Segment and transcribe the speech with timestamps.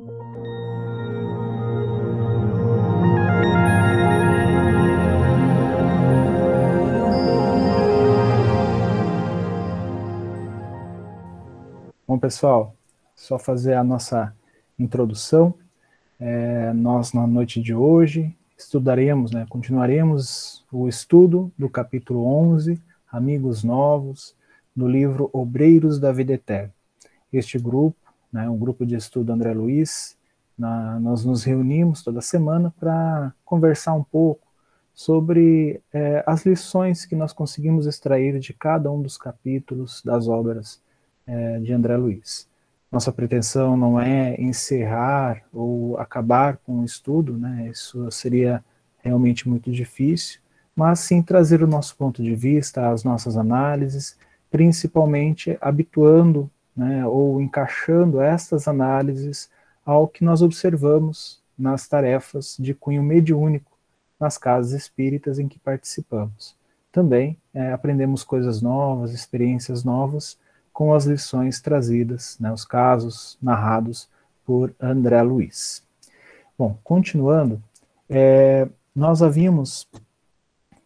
[0.00, 0.06] Bom,
[12.20, 12.76] pessoal,
[13.16, 14.32] só fazer a nossa
[14.78, 15.52] introdução.
[16.20, 22.80] É, nós, na noite de hoje, estudaremos, né, continuaremos o estudo do capítulo 11,
[23.10, 24.36] Amigos Novos,
[24.76, 26.72] do livro Obreiros da Vida Eterna.
[27.32, 30.16] Este grupo, né, um grupo de estudo André Luiz,
[30.58, 34.46] na, nós nos reunimos toda semana para conversar um pouco
[34.92, 40.82] sobre é, as lições que nós conseguimos extrair de cada um dos capítulos das obras
[41.24, 42.48] é, de André Luiz.
[42.90, 47.68] Nossa pretensão não é encerrar ou acabar com o estudo, né?
[47.70, 48.64] isso seria
[48.98, 50.40] realmente muito difícil,
[50.74, 54.18] mas sim trazer o nosso ponto de vista, as nossas análises,
[54.50, 59.50] principalmente habituando né, ou encaixando estas análises
[59.84, 63.76] ao que nós observamos nas tarefas de cunho mediúnico
[64.18, 66.56] nas casas espíritas em que participamos.
[66.92, 70.38] Também é, aprendemos coisas novas, experiências novas,
[70.72, 74.08] com as lições trazidas, né, os casos narrados
[74.46, 75.82] por André Luiz.
[76.56, 77.60] Bom, continuando,
[78.08, 79.88] é, nós havíamos.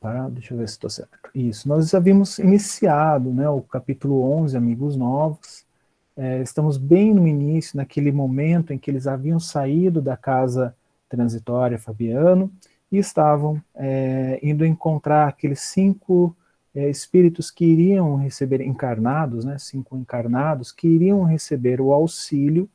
[0.00, 1.30] Tá, deixa eu ver se estou certo.
[1.34, 5.66] Isso, nós havíamos iniciado né, o capítulo 11, Amigos Novos.
[6.16, 10.74] É, estamos bem no início, naquele momento em que eles haviam saído da casa
[11.08, 12.50] transitória Fabiano
[12.90, 16.36] e estavam é, indo encontrar aqueles cinco
[16.74, 22.68] é, espíritos que iriam receber encarnados, né, cinco encarnados, que iriam receber o auxílio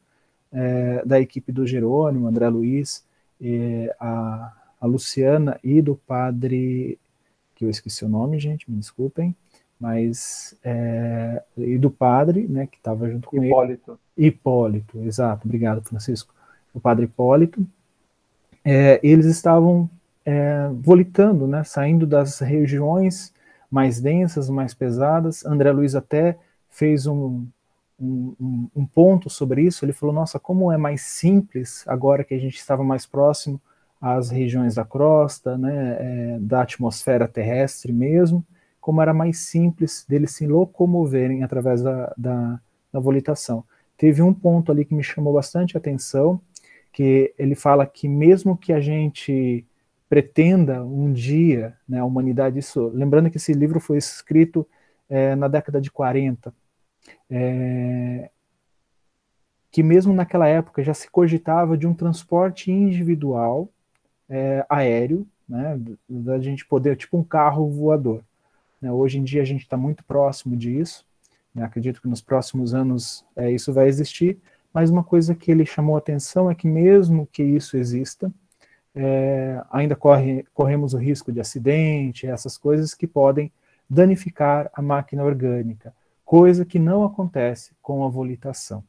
[0.52, 3.05] é, da equipe do Jerônimo, André Luiz,
[3.41, 6.97] é, a, a, Luciana e do padre,
[7.55, 9.35] que eu esqueci o nome, gente, me desculpem,
[9.80, 14.00] mas, é, e do padre, né, que estava junto com Hipólito.
[14.17, 14.28] ele.
[14.28, 16.33] Hipólito, exato, obrigado, Francisco.
[16.73, 17.66] O padre Hipólito,
[18.66, 19.89] é, eles estavam
[20.25, 23.33] é, volitando, né, saindo das regiões
[23.70, 25.45] mais densas, mais pesadas.
[25.45, 26.38] André Luiz até
[26.70, 27.45] fez um,
[27.99, 29.86] um, um, ponto sobre isso.
[29.86, 33.61] Ele falou: Nossa, como é mais simples agora que a gente estava mais próximo
[34.02, 38.45] às regiões da crosta, né, é, da atmosfera terrestre mesmo,
[38.87, 42.58] como era mais simples deles se locomoverem através da, da,
[42.89, 43.61] da volitação.
[43.98, 46.39] Teve um ponto ali que me chamou bastante atenção,
[46.93, 49.65] que ele fala que mesmo que a gente
[50.08, 54.65] pretenda um dia, né, a humanidade, isso, lembrando que esse livro foi escrito
[55.09, 56.53] é, na década de 40,
[57.30, 58.30] é,
[59.70, 63.67] que mesmo naquela época já se cogitava de um transporte individual
[64.30, 65.77] é, aéreo, né,
[66.08, 68.23] da gente poder, tipo um carro voador.
[68.82, 71.05] Né, hoje em dia a gente está muito próximo disso,
[71.54, 74.38] né, acredito que nos próximos anos é, isso vai existir,
[74.73, 78.32] mas uma coisa que ele chamou atenção é que mesmo que isso exista,
[78.95, 83.52] é, ainda corre, corremos o risco de acidente, essas coisas que podem
[83.89, 85.94] danificar a máquina orgânica,
[86.26, 88.83] coisa que não acontece com a volitação.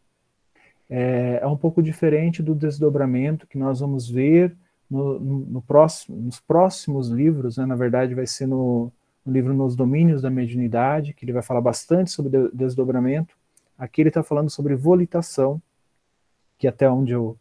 [0.90, 4.56] É, é um pouco diferente do desdobramento que nós vamos ver
[4.90, 8.90] no, no, no próximo, nos próximos livros, né, na verdade vai ser no,
[9.28, 13.36] no, livro Nos Domínios da Mediunidade, que ele vai falar bastante sobre desdobramento.
[13.78, 15.60] Aqui ele está falando sobre volitação,
[16.58, 17.38] que até onde eu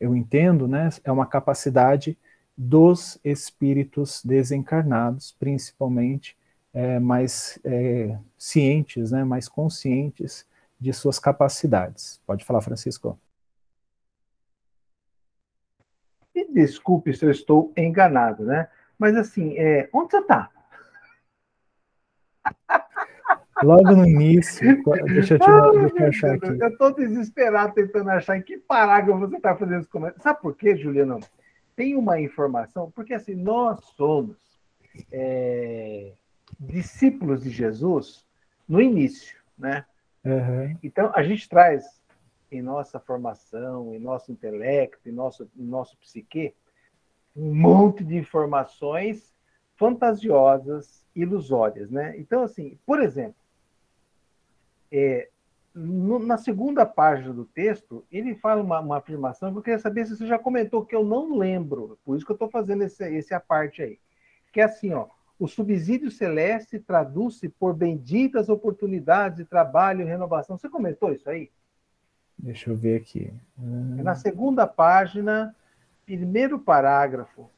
[0.00, 2.16] eu entendo, né, é uma capacidade
[2.56, 6.36] dos espíritos desencarnados, principalmente
[6.72, 10.46] é, mais é, cientes, né, mais conscientes
[10.80, 12.20] de suas capacidades.
[12.26, 13.18] Pode falar, Francisco.
[16.34, 18.68] Me desculpe se eu estou enganado, né?
[18.98, 20.50] Mas assim, é, onde você está?
[23.62, 26.46] Logo no início, deixa eu, te, Ai, deixa eu achar aqui.
[26.60, 30.22] Eu estou desesperado tentando achar em que parágrafo você está fazendo esse comentário.
[30.22, 31.20] Sabe por quê, Juliano?
[31.76, 34.36] Tem uma informação, porque assim, nós somos
[35.10, 36.12] é,
[36.58, 38.26] discípulos de Jesus
[38.68, 39.84] no início, né?
[40.24, 40.76] Uhum.
[40.82, 41.84] Então, a gente traz
[42.50, 46.54] em nossa formação, em nosso intelecto, em nosso, em nosso psique,
[47.36, 49.34] um monte de informações
[49.76, 52.14] fantasiosas, ilusórias, né?
[52.18, 53.43] Então, assim, por exemplo,
[54.96, 55.28] é,
[55.74, 60.06] no, na segunda página do texto, ele fala uma, uma, afirmação que eu queria saber
[60.06, 63.04] se você já comentou, que eu não lembro, por isso que eu estou fazendo esse,
[63.12, 63.98] esse aparte aí.
[64.52, 70.56] Que é assim, ó, o subsídio celeste traduz-se por benditas oportunidades de trabalho e renovação.
[70.56, 71.50] Você comentou isso aí?
[72.38, 73.34] Deixa eu ver aqui.
[73.98, 75.56] É na segunda página,
[76.06, 77.50] primeiro parágrafo.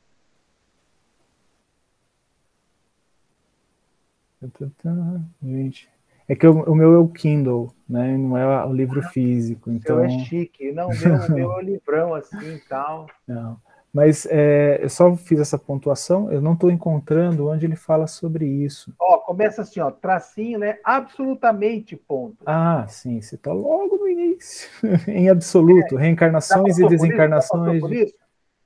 [5.43, 5.91] Gente,
[6.29, 8.17] É que o, o, meu é o Kindle, né?
[8.17, 9.71] Não é o livro físico.
[9.71, 13.07] Então é chique, não, o meu, meu é o livrão assim e tal.
[13.27, 13.57] Não.
[13.97, 18.45] Mas é, eu só fiz essa pontuação, eu não estou encontrando onde ele fala sobre
[18.47, 18.93] isso.
[19.01, 20.79] Ó, começa assim, ó, tracinho, né?
[20.85, 22.37] Absolutamente, ponto.
[22.45, 24.69] Ah, sim, você está logo no início.
[25.09, 27.83] em absoluto, é, reencarnações e desencarnações.
[27.91, 28.15] Isso?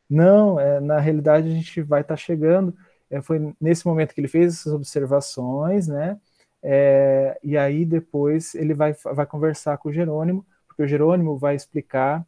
[0.08, 2.74] Não, é, na realidade a gente vai estar tá chegando.
[3.08, 6.18] É, foi nesse momento que ele fez essas observações, né?
[6.62, 11.54] É, e aí depois ele vai, vai conversar com o Jerônimo, porque o Jerônimo vai
[11.54, 12.26] explicar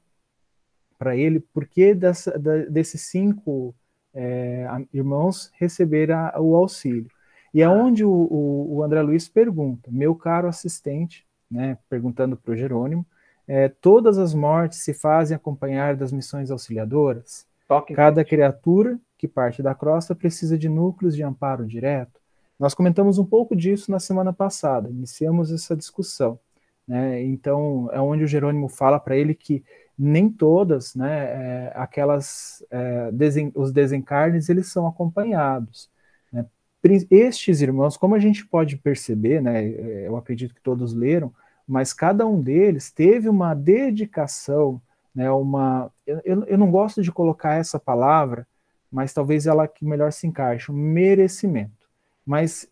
[0.98, 3.74] para ele por que dessa, da, desses cinco
[4.14, 7.10] é, irmãos receberam o auxílio.
[7.52, 12.52] E é onde o, o, o, André Luiz pergunta, meu caro assistente, né, perguntando para
[12.52, 13.04] o Jerônimo,
[13.46, 17.46] é, todas as mortes se fazem acompanhar das missões auxiliadoras?
[17.68, 22.21] Toque Cada criatura que parte da crosta precisa de núcleos de amparo direto?
[22.58, 26.38] Nós comentamos um pouco disso na semana passada, iniciamos essa discussão.
[26.86, 27.22] Né?
[27.22, 29.64] Então, é onde o Jerônimo fala para ele que
[29.98, 35.90] nem todas, né, é, aquelas, é, desen, os desencarnes, eles são acompanhados.
[36.32, 36.46] Né?
[37.10, 41.32] Estes irmãos, como a gente pode perceber, né, é, eu acredito que todos leram,
[41.66, 44.80] mas cada um deles teve uma dedicação,
[45.14, 48.46] né, uma, eu, eu não gosto de colocar essa palavra,
[48.90, 51.81] mas talvez ela que melhor se encaixe, um merecimento.
[52.24, 52.68] Mas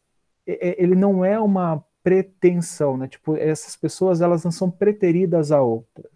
[0.46, 3.08] ele não é uma pretensão, né?
[3.08, 6.10] Tipo, essas pessoas elas não são preteridas a outras.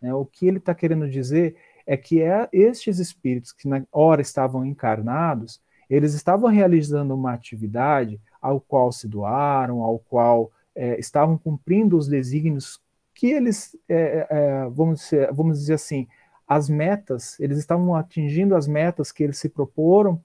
[0.00, 0.12] Né?
[0.14, 1.56] O que ele está querendo dizer
[1.86, 8.20] é que é, estes espíritos que na hora estavam encarnados, eles estavam realizando uma atividade
[8.40, 12.80] ao qual se doaram, ao qual é, estavam cumprindo os desígnios
[13.14, 16.06] que eles, é, é, vamos, dizer, vamos dizer assim,
[16.46, 20.22] as metas, eles estavam atingindo as metas que eles se proporam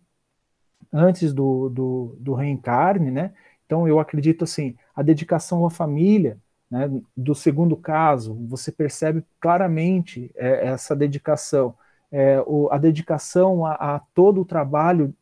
[0.91, 3.33] antes do, do, do reencarne, né?
[3.65, 6.37] Então, eu acredito assim, a dedicação à família,
[6.69, 11.75] né, do segundo caso, você percebe claramente é, essa dedicação,
[12.11, 15.13] é, o, a dedicação a, a, todo o trabalho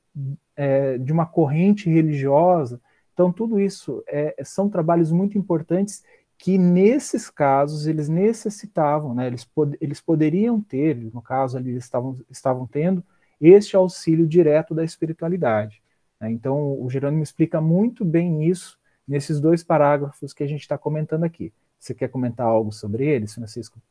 [0.56, 2.80] é, de uma corrente religiosa.
[3.14, 6.04] Então, tudo isso é, são trabalhos muito importantes
[6.38, 11.84] que, nesses casos, eles necessitavam, né, eles, pod eles poderiam ter, no caso ali, eles
[11.84, 13.04] estavam, estavam tendo,
[13.40, 15.82] este auxílio direto da espiritualidade.
[16.20, 16.32] Né.
[16.32, 18.78] Então, o Jerônimo explica muito bem isso
[19.08, 21.52] nesses dois parágrafos que a gente está comentando aqui.
[21.80, 23.82] Você quer comentar algo sobre eles, Francisco?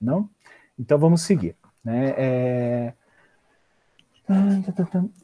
[0.00, 0.30] Não?
[0.78, 1.56] Então vamos seguir.
[1.84, 2.14] Né?
[2.16, 2.94] É...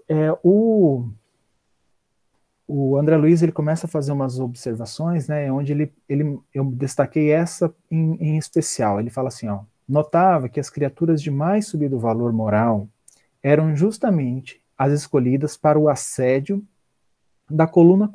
[0.08, 1.08] É, o,
[2.68, 7.30] o André Luiz ele começa a fazer umas observações, né, onde ele, ele eu destaquei
[7.32, 9.00] essa em, em especial.
[9.00, 12.88] Ele fala assim, ó, notava que as criaturas de mais subido valor moral
[13.42, 16.64] eram justamente as escolhidas para o assédio
[17.48, 18.10] da coluna,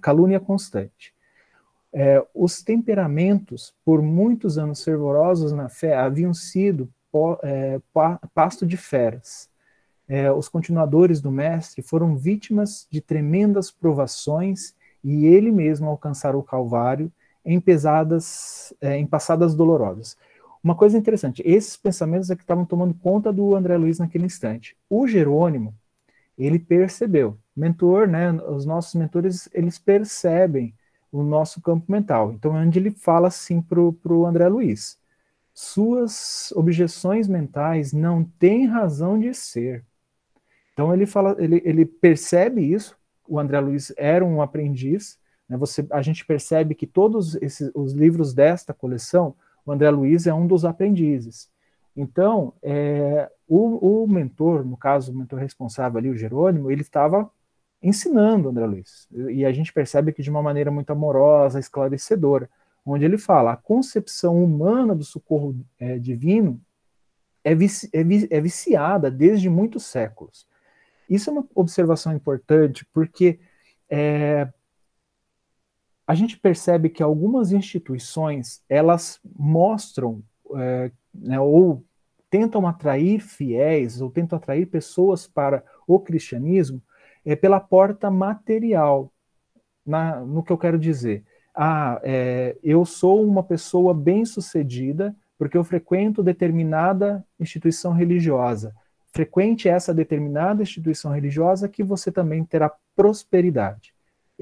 [0.00, 1.14] calúnia constante.
[1.92, 6.88] É, os temperamentos, por muitos anos fervorosos na fé, haviam sido
[7.42, 7.80] é,
[8.34, 9.50] pasto de feras.
[10.08, 16.42] É, os continuadores do Mestre foram vítimas de tremendas provações e ele mesmo alcançaram o
[16.42, 17.12] Calvário
[17.44, 20.16] em pesadas, é, em passadas dolorosas.
[20.62, 24.76] Uma coisa interessante, esses pensamentos é que estavam tomando conta do André Luiz naquele instante.
[24.88, 25.74] O Jerônimo,
[26.38, 27.36] ele percebeu.
[27.54, 30.74] Mentor, né, os nossos mentores, eles percebem
[31.10, 32.32] o nosso campo mental.
[32.32, 34.98] Então, é onde ele fala assim para o André Luiz,
[35.52, 39.84] suas objeções mentais não têm razão de ser.
[40.72, 42.96] Então, ele, fala, ele, ele percebe isso,
[43.28, 47.92] o André Luiz era um aprendiz, né, você, a gente percebe que todos esses, os
[47.92, 49.34] livros desta coleção,
[49.64, 51.50] o André Luiz é um dos aprendizes.
[51.96, 57.30] Então, é, o, o, mentor, no caso, o mentor responsável ali, o Jerônimo, ele estava
[57.82, 59.08] ensinando André Luiz.
[59.30, 62.48] E a gente percebe que de uma maneira muito amorosa, esclarecedora,
[62.84, 66.60] onde ele fala: a concepção humana do socorro é, divino
[67.44, 68.00] é, vici, é,
[68.36, 70.46] é viciada desde muitos séculos.
[71.08, 73.38] Isso é uma observação importante, porque
[73.90, 74.48] é,
[76.06, 80.22] a gente percebe que algumas instituições elas mostram
[80.56, 81.84] é, né, ou
[82.28, 86.82] tentam atrair fiéis, ou tentam atrair pessoas para o cristianismo
[87.24, 89.12] é, pela porta material.
[89.84, 91.24] Na, no que eu quero dizer.
[91.54, 98.72] Ah, é, eu sou uma pessoa bem-sucedida porque eu frequento determinada instituição religiosa.
[99.08, 103.91] Frequente essa determinada instituição religiosa que você também terá prosperidade.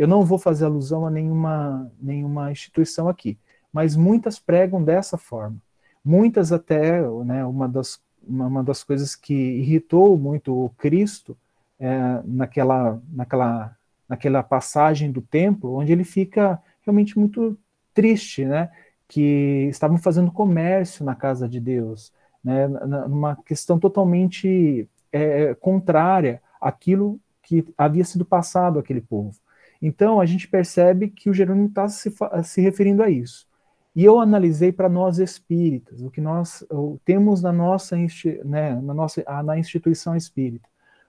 [0.00, 3.36] Eu não vou fazer alusão a nenhuma, nenhuma instituição aqui,
[3.70, 5.58] mas muitas pregam dessa forma.
[6.02, 11.36] Muitas até, né, uma, das, uma, das coisas que irritou muito o Cristo
[11.78, 13.76] é, naquela, naquela,
[14.08, 17.58] naquela passagem do templo, onde ele fica realmente muito
[17.92, 18.70] triste, né?
[19.06, 22.10] Que estavam fazendo comércio na casa de Deus,
[22.42, 22.66] né?
[22.66, 29.36] Numa questão totalmente é, contrária àquilo que havia sido passado àquele povo.
[29.80, 32.12] Então a gente percebe que o Jerônimo está se,
[32.44, 33.48] se referindo a isso.
[33.94, 36.64] E eu analisei para nós espíritas, o que nós
[37.04, 37.96] temos na nossa,
[38.44, 40.68] né, na nossa na instituição espírita.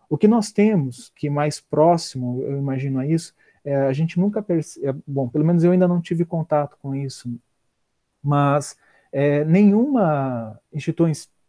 [0.09, 4.41] O que nós temos, que mais próximo, eu imagino a isso, é, a gente nunca
[4.41, 7.31] percebe, é, bom, pelo menos eu ainda não tive contato com isso,
[8.21, 8.75] mas
[9.11, 10.59] é, nenhuma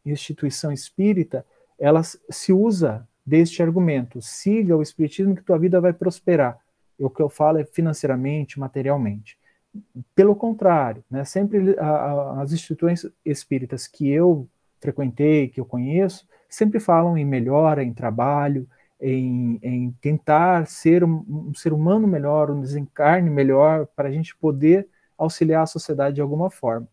[0.05, 1.45] instituição espírita,
[1.79, 6.59] ela se usa deste argumento, siga o espiritismo que tua vida vai prosperar.
[6.99, 9.39] O que eu falo é financeiramente, materialmente.
[10.15, 14.49] Pelo contrário, né, sempre a, a, as instituições espíritas que eu
[14.81, 18.69] frequentei, que eu conheço, sempre falam em melhora, em trabalho,
[19.01, 24.37] em, em tentar ser um, um, ser humano melhor, um desencarne melhor, para a gente
[24.37, 26.87] poder auxiliar a sociedade de alguma forma.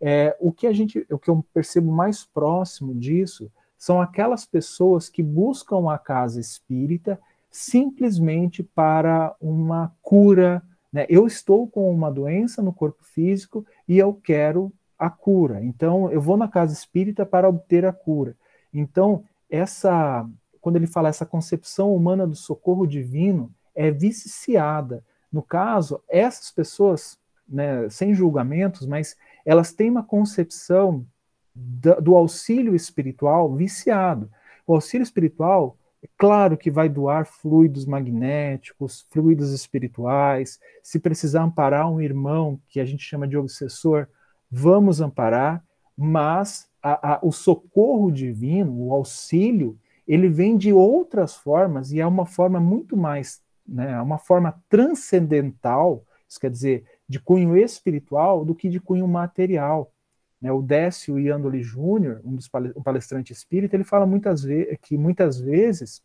[0.00, 5.08] É, o que a gente, o que eu percebo mais próximo disso são aquelas pessoas
[5.08, 7.18] que buscam a casa espírita
[7.50, 10.62] simplesmente para uma cura.
[10.92, 11.06] Né?
[11.08, 15.62] Eu estou com uma doença no corpo físico e eu quero a cura.
[15.62, 18.36] Então, eu vou na casa espírita para obter a cura.
[18.74, 20.28] Então, essa,
[20.60, 25.04] quando ele fala essa concepção humana do socorro divino, é viciada.
[25.32, 31.06] No caso, essas pessoas, né, sem julgamentos, mas elas têm uma concepção
[31.54, 34.30] do auxílio espiritual viciado.
[34.66, 40.60] O auxílio espiritual é claro que vai doar fluidos magnéticos, fluidos espirituais.
[40.82, 44.06] Se precisar amparar um irmão, que a gente chama de obsessor,
[44.50, 45.64] vamos amparar,
[45.96, 49.76] mas a, a, o socorro divino, o auxílio,
[50.06, 56.04] ele vem de outras formas e é uma forma muito mais, né, uma forma transcendental,
[56.28, 59.92] isso quer dizer, de cunho espiritual do que de cunho material.
[60.40, 64.96] Né, o Décio Iandoli Júnior, um dos um palestrante espírita, ele fala muitas vezes que
[64.96, 66.02] muitas vezes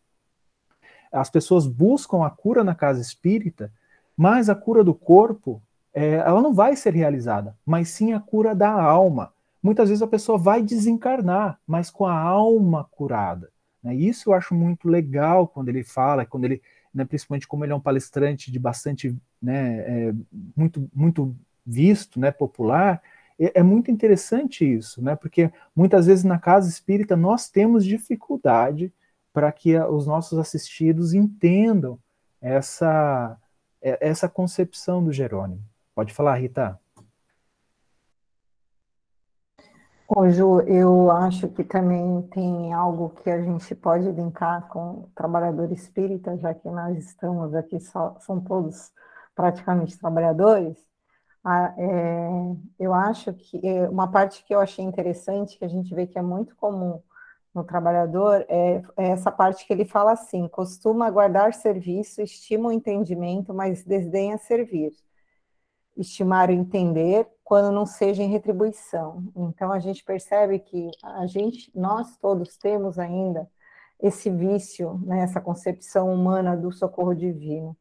[1.11, 3.71] as pessoas buscam a cura na casa espírita,
[4.17, 5.61] mas a cura do corpo
[5.93, 9.31] é, ela não vai ser realizada, mas sim a cura da alma.
[9.61, 13.49] Muitas vezes a pessoa vai desencarnar, mas com a alma curada.
[13.81, 13.93] Né?
[13.95, 16.61] Isso eu acho muito legal quando ele fala, quando ele,
[16.93, 20.13] né, principalmente como ele é um palestrante de bastante, né, é,
[20.57, 21.35] muito, muito
[21.65, 23.01] visto, né, popular,
[23.39, 25.15] é, é, muito interessante isso, né?
[25.15, 28.93] Porque muitas vezes na casa espírita nós temos dificuldade
[29.31, 31.97] para que os nossos assistidos entendam
[32.39, 33.37] essa,
[33.81, 35.61] é, essa concepção do Jerônimo.
[35.95, 36.79] Pode falar, Rita.
[40.07, 45.09] Ô, Ju, eu acho que também tem algo que a gente pode linkar com o
[45.15, 48.91] trabalhador espírita, já que nós estamos aqui, só, são todos
[49.33, 50.77] praticamente trabalhadores,
[51.43, 55.93] ah, é, eu acho que é, uma parte que eu achei interessante, que a gente
[55.93, 57.01] vê que é muito comum
[57.53, 62.71] no trabalhador, é, é essa parte que ele fala assim: costuma guardar serviço, estima o
[62.71, 64.93] entendimento, mas desdenha servir.
[65.97, 69.23] Estimar o entender quando não seja em retribuição.
[69.35, 73.47] Então a gente percebe que a gente, nós todos temos ainda
[73.99, 77.77] esse vício, né, essa concepção humana do socorro divino.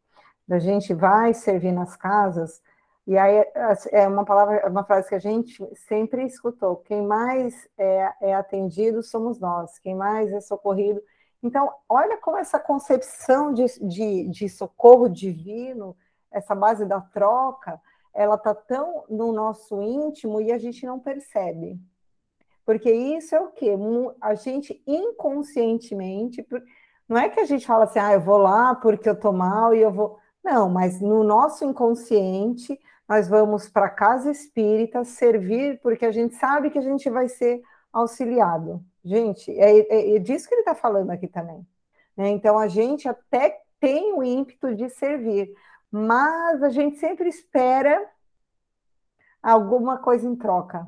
[0.50, 2.61] A gente vai servir nas casas
[3.06, 3.44] e aí
[3.90, 9.02] é uma palavra, uma frase que a gente sempre escutou: quem mais é, é atendido
[9.02, 11.02] somos nós, quem mais é socorrido.
[11.42, 15.97] Então, olha como essa concepção de, de, de socorro divino,
[16.30, 17.80] essa base da troca,
[18.14, 21.80] ela está tão no nosso íntimo e a gente não percebe.
[22.64, 23.75] Porque isso é o quê?
[24.21, 26.47] A gente inconscientemente,
[27.09, 29.75] não é que a gente fala assim, ah, eu vou lá porque eu tô mal
[29.75, 30.18] e eu vou.
[30.44, 32.78] Não, mas no nosso inconsciente,
[33.12, 37.28] nós vamos para a casa espírita servir, porque a gente sabe que a gente vai
[37.28, 37.61] ser
[37.92, 38.83] auxiliado.
[39.04, 41.66] Gente, é, é, é disso que ele está falando aqui também.
[42.16, 42.31] Né?
[42.31, 45.52] Então, a gente até tem o ímpeto de servir,
[45.90, 48.02] mas a gente sempre espera
[49.42, 50.87] alguma coisa em troca,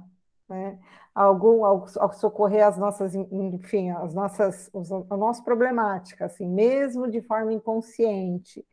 [0.49, 0.78] né?
[1.14, 4.71] Algum, ao, ao socorrer as nossas, enfim, as nossas,
[5.11, 8.64] a nossa problemática, assim, mesmo de forma inconsciente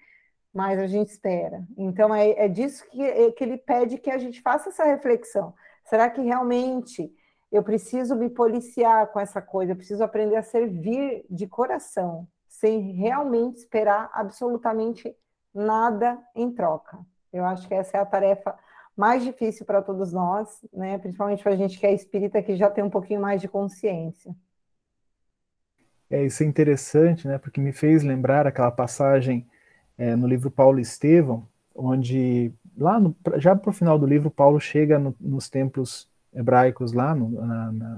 [0.53, 1.63] mais a gente espera.
[1.77, 5.53] Então, é, é disso que, é, que ele pede que a gente faça essa reflexão.
[5.85, 7.11] Será que realmente
[7.51, 9.71] eu preciso me policiar com essa coisa?
[9.71, 15.15] Eu preciso aprender a servir de coração, sem realmente esperar absolutamente
[15.53, 16.99] nada em troca.
[17.31, 18.57] Eu acho que essa é a tarefa
[18.95, 20.97] mais difícil para todos nós, né?
[20.97, 24.35] principalmente para a gente que é espírita, que já tem um pouquinho mais de consciência.
[26.09, 27.37] É, isso é interessante, né?
[27.37, 29.47] Porque me fez lembrar aquela passagem
[30.01, 34.59] é, no livro Paulo Estevão, onde lá no, já para o final do livro, Paulo
[34.59, 37.89] chega no, nos templos hebraicos lá no, na, na,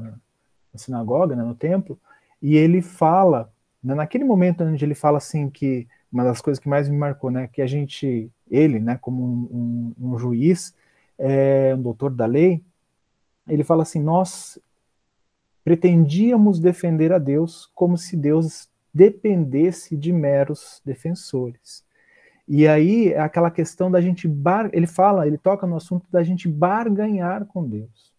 [0.73, 1.97] na, sinagoga, né, no templo,
[2.41, 3.49] e ele fala,
[3.81, 7.31] né, naquele momento onde ele fala assim que uma das coisas que mais me marcou,
[7.31, 10.75] né, que a gente, ele, né, como um, um, um juiz,
[11.17, 12.61] é, um doutor da lei,
[13.47, 14.59] ele fala assim, nós
[15.63, 21.81] pretendíamos defender a Deus como se Deus dependesse de meros defensores.
[22.47, 26.23] E aí é aquela questão da gente bar, ele fala, ele toca no assunto da
[26.23, 28.13] gente barganhar com Deus,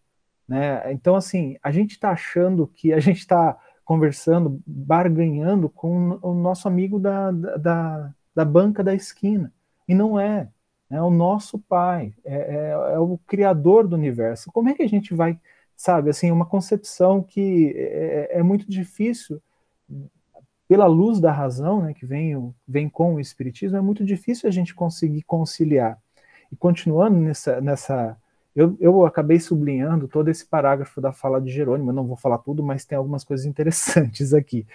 [0.47, 0.91] né?
[0.91, 6.67] Então assim, a gente está achando que a gente está conversando, barganhando com o nosso
[6.67, 9.53] amigo da, da, da banca da esquina.
[9.87, 10.49] E não é.
[10.89, 14.51] É o nosso pai, é, é, é, o criador do universo.
[14.51, 15.39] Como é que a gente vai,
[15.75, 19.41] sabe, assim, uma concepção que é, é muito difícil,
[20.67, 24.51] pela luz da razão, né, que vem, vem com o Espiritismo, é muito difícil a
[24.51, 25.99] gente conseguir conciliar.
[26.51, 28.17] E continuando nessa, nessa
[28.55, 32.37] eu, eu acabei sublinhando todo esse parágrafo da fala de Jerônimo, eu não vou falar
[32.37, 34.65] tudo, mas tem algumas coisas interessantes aqui.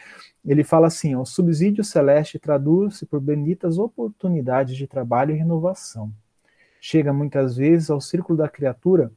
[0.44, 6.12] Ele fala assim: o subsídio celeste traduz-se por benditas oportunidades de trabalho e renovação.
[6.78, 9.10] Chega muitas vezes ao círculo da criatura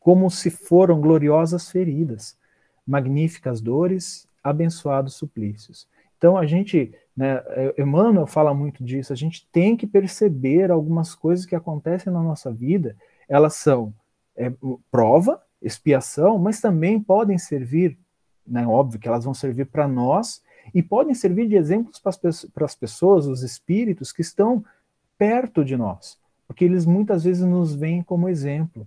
[0.00, 2.38] como se foram gloriosas feridas,
[2.86, 5.88] magníficas dores, abençoados suplícios.
[6.16, 7.42] Então a gente, né,
[7.78, 12.50] Emmanuel fala muito disso, a gente tem que perceber algumas coisas que acontecem na nossa
[12.50, 12.96] vida
[13.28, 13.92] elas são
[14.36, 14.52] é,
[14.90, 17.98] prova, expiação, mas também podem servir,
[18.46, 20.42] né, óbvio que elas vão servir para nós
[20.74, 24.64] e podem servir de exemplos para as pessoas, os espíritos que estão
[25.18, 28.86] perto de nós, porque eles muitas vezes nos veem como exemplo.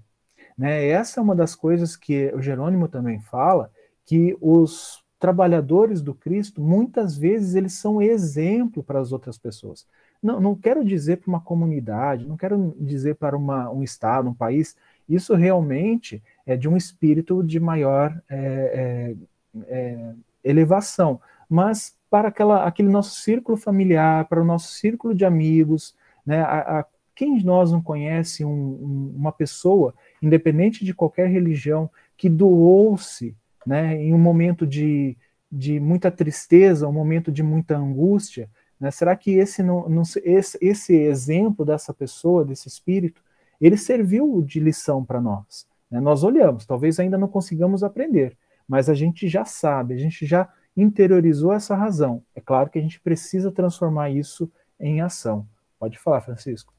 [0.57, 0.87] Né?
[0.87, 3.71] Essa é uma das coisas que o Jerônimo também fala,
[4.05, 9.85] que os trabalhadores do Cristo, muitas vezes eles são exemplo para as outras pessoas.
[10.23, 14.33] Não, não quero dizer para uma comunidade, não quero dizer para uma, um estado, um
[14.33, 14.75] país.
[15.07, 19.15] Isso realmente é de um espírito de maior é,
[19.57, 21.19] é, é, elevação.
[21.49, 26.79] Mas para aquela, aquele nosso círculo familiar, para o nosso círculo de amigos, né, a,
[26.79, 32.29] a quem de nós não conhece um, um, uma pessoa, independente de qualquer religião, que
[32.29, 33.35] doou-se
[33.69, 35.15] né, em um momento de,
[35.51, 38.89] de muita tristeza, um momento de muita angústia, né?
[38.89, 43.21] Será que esse, não, não, esse, esse exemplo dessa pessoa, desse espírito,
[43.61, 45.67] ele serviu de lição para nós?
[45.91, 45.99] Né?
[45.99, 48.35] Nós olhamos, talvez ainda não consigamos aprender,
[48.67, 52.23] mas a gente já sabe, a gente já interiorizou essa razão.
[52.33, 55.45] É claro que a gente precisa transformar isso em ação.
[55.77, 56.73] Pode falar, Francisco.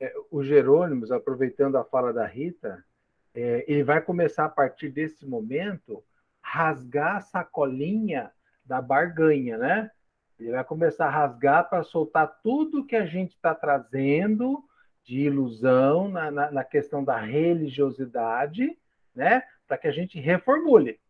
[0.00, 2.84] É, o Jerônimos, aproveitando a fala da Rita,
[3.34, 6.02] é, ele vai começar a partir desse momento
[6.40, 8.30] rasgar a sacolinha
[8.64, 9.90] da barganha, né?
[10.38, 14.64] Ele vai começar a rasgar para soltar tudo que a gente está trazendo
[15.02, 18.78] de ilusão na, na, na, questão da religiosidade,
[19.14, 19.42] né?
[19.66, 21.00] Para que a gente reformule.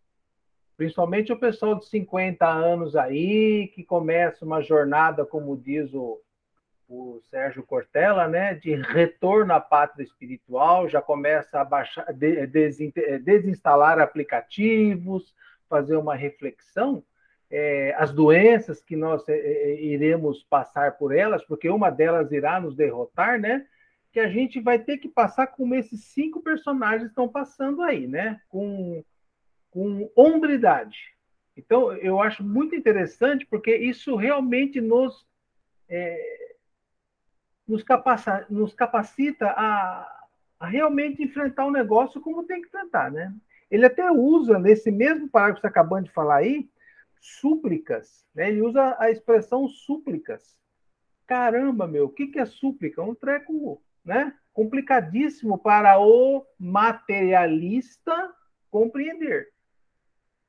[0.76, 6.20] Principalmente o pessoal de 50 anos aí, que começa uma jornada, como diz o,
[6.88, 8.54] o Sérgio Cortella, né?
[8.54, 12.46] De retorno à pátria espiritual, já começa a baixar, de,
[13.18, 15.34] desinstalar aplicativos,
[15.68, 17.04] fazer uma reflexão
[17.50, 22.60] é, as doenças que nós é, é, iremos passar por elas, porque uma delas irá
[22.60, 23.66] nos derrotar, né?
[24.12, 28.40] Que a gente vai ter que passar como esses cinco personagens estão passando aí, né?
[28.48, 29.02] Com,
[29.70, 31.14] com hombridade.
[31.56, 35.26] Então, eu acho muito interessante, porque isso realmente nos,
[35.88, 36.47] é,
[37.68, 40.26] nos, capacita, nos capacita a,
[40.58, 43.32] a realmente enfrentar o negócio como tem que enfrentar, né?
[43.70, 46.68] Ele até usa, nesse mesmo parágrafo que você acabou de falar aí,
[47.20, 48.24] súplicas.
[48.34, 48.48] Né?
[48.48, 50.58] Ele usa a expressão súplicas.
[51.26, 53.02] Caramba, meu, o que, que é súplica?
[53.02, 54.34] Um treco né?
[54.54, 58.34] complicadíssimo para o materialista
[58.70, 59.52] compreender.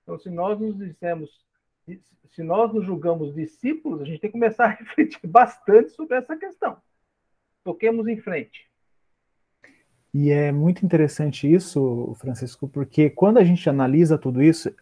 [0.03, 1.45] Então, se nós nos dissemos,
[2.31, 6.37] se nós nos julgamos discípulos, a gente tem que começar a refletir bastante sobre essa
[6.37, 6.81] questão.
[7.63, 8.69] Toquemos em frente.
[10.13, 14.73] E é muito interessante isso, Francisco, porque quando a gente analisa tudo isso,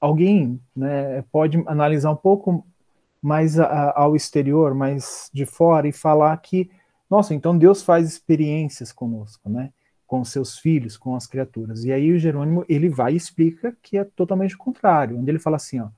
[0.00, 2.66] alguém né, pode analisar um pouco
[3.20, 6.70] mais a, ao exterior, mais de fora, e falar que,
[7.10, 9.70] nossa, então Deus faz experiências conosco, né?
[10.06, 11.84] Com seus filhos, com as criaturas.
[11.84, 15.38] E aí o Jerônimo, ele vai e explica que é totalmente o contrário, onde ele
[15.38, 15.88] fala assim, ó,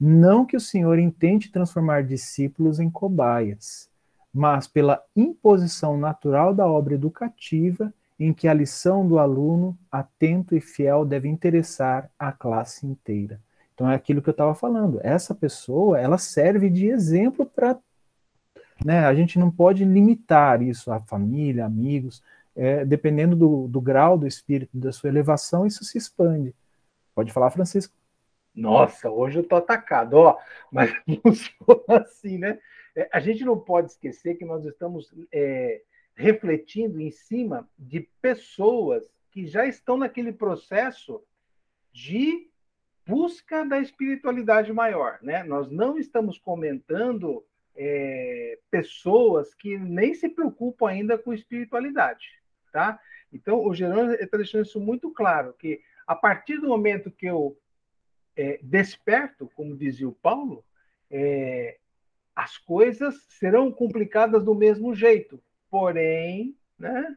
[0.00, 3.90] não que o Senhor intente transformar discípulos em cobaias,
[4.32, 10.60] mas pela imposição natural da obra educativa em que a lição do aluno, atento e
[10.60, 13.40] fiel, deve interessar a classe inteira.
[13.74, 15.00] Então é aquilo que eu estava falando.
[15.02, 17.78] Essa pessoa, ela serve de exemplo para
[18.84, 19.06] né?
[19.06, 22.22] A gente não pode limitar isso à família, amigos.
[22.54, 26.54] É, dependendo do, do grau do espírito, da sua elevação, isso se expande.
[27.14, 27.94] Pode falar, Francisco?
[28.54, 30.36] Nossa, hoje eu tô atacado, ó,
[30.70, 32.58] mas não sou assim, né?
[32.94, 35.82] É, a gente não pode esquecer que nós estamos é,
[36.14, 41.22] refletindo em cima de pessoas que já estão naquele processo
[41.92, 42.50] de
[43.06, 45.42] busca da espiritualidade maior, né?
[45.42, 52.40] Nós não estamos comentando é, pessoas que nem se preocupam ainda com espiritualidade,
[52.72, 53.00] tá?
[53.32, 57.56] Então, o Jerônimo está deixando isso muito claro, que a partir do momento que eu
[58.36, 60.64] é, desperto, como dizia o Paulo,
[61.10, 61.78] é,
[62.34, 67.16] as coisas serão complicadas do mesmo jeito, porém, né,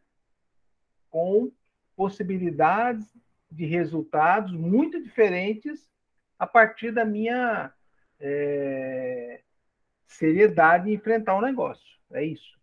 [1.10, 1.52] com
[1.96, 3.06] possibilidades
[3.50, 5.90] de resultados muito diferentes
[6.38, 7.72] a partir da minha
[8.20, 9.42] é,
[10.08, 11.86] seriedade em enfrentar o negócio.
[12.12, 12.56] É isso.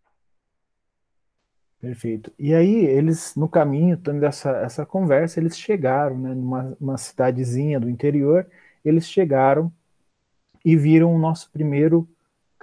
[1.81, 2.31] Perfeito.
[2.39, 8.47] E aí, eles, no caminho, tendo essa, conversa, eles chegaram, né, numa cidadezinha do interior,
[8.85, 9.69] eles chegaram
[10.63, 12.07] e viram o nosso primeiro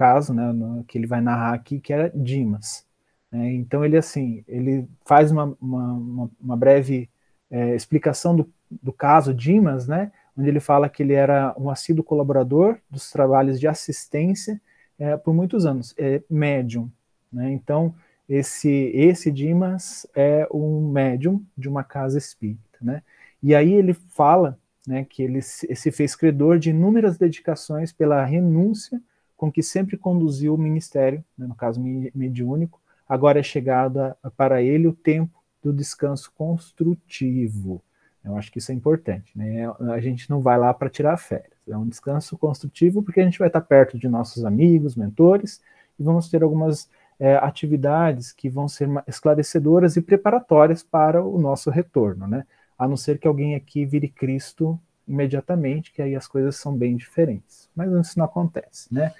[0.00, 2.86] caso, né, no, que ele vai narrar aqui, que era Dimas.
[3.30, 7.10] Né, então, ele, assim, ele faz uma, uma, uma breve
[7.50, 12.02] é, explicação do, do caso Dimas, né, onde ele fala que ele era um assíduo
[12.02, 14.58] colaborador dos trabalhos de assistência
[14.98, 16.90] é, por muitos anos, é médium.
[17.30, 17.94] Né, então,
[18.26, 23.02] esse, esse Dimas é um médium de uma casa espírita, né?
[23.42, 29.00] E aí ele fala né, que ele se fez credor de inúmeras dedicações pela renúncia
[29.40, 31.81] com que sempre conduziu o ministério, né, no caso
[32.14, 37.83] mediúnico, agora é chegado para ele o tempo do descanso construtivo.
[38.22, 39.33] Eu acho que isso é importante.
[39.35, 39.66] Né?
[39.94, 41.57] A gente não vai lá para tirar férias.
[41.66, 45.62] É um descanso construtivo porque a gente vai estar perto de nossos amigos, mentores,
[45.98, 51.70] e vamos ter algumas é, atividades que vão ser esclarecedoras e preparatórias para o nosso
[51.70, 52.46] retorno, né?
[52.79, 54.79] A não ser que alguém aqui vire Cristo
[55.11, 57.68] imediatamente, que aí as coisas são bem diferentes.
[57.75, 59.12] Mas isso não acontece, né?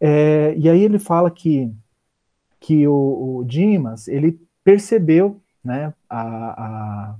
[0.00, 1.70] É, e aí ele fala que,
[2.58, 7.16] que o, o Dimas, ele percebeu né, a,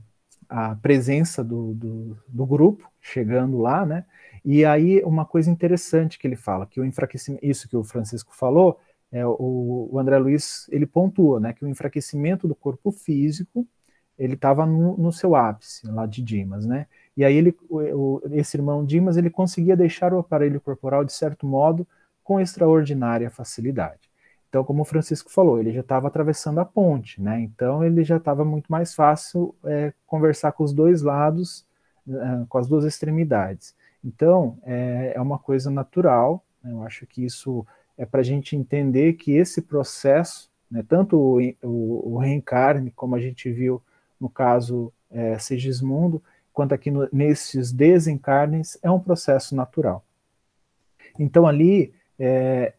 [0.48, 4.04] a, a presença do, do, do, grupo chegando lá, né?
[4.44, 8.34] E aí uma coisa interessante que ele fala, que o enfraquecimento, isso que o Francisco
[8.34, 8.78] falou,
[9.10, 13.66] é, o, o, André Luiz ele pontua né, que o enfraquecimento do corpo físico
[14.18, 16.86] ele estava no, no, seu ápice lá de Dimas, né?
[17.18, 21.48] E aí ele, o, esse irmão Dimas ele conseguia deixar o aparelho corporal de certo
[21.48, 21.84] modo
[22.22, 24.08] com extraordinária facilidade.
[24.48, 27.40] Então, como o Francisco falou, ele já estava atravessando a ponte, né?
[27.40, 31.66] Então ele já estava muito mais fácil é, conversar com os dois lados,
[32.08, 33.74] é, com as duas extremidades.
[34.04, 36.44] Então é, é uma coisa natural.
[36.62, 36.70] Né?
[36.70, 41.40] Eu acho que isso é para a gente entender que esse processo, né, tanto o,
[41.66, 43.82] o, o, reencarne, como a gente viu
[44.20, 46.22] no caso é, Sigismundo,
[46.58, 50.04] quanto aqui no, nesses desencarnes, é um processo natural.
[51.16, 52.74] Então ali é,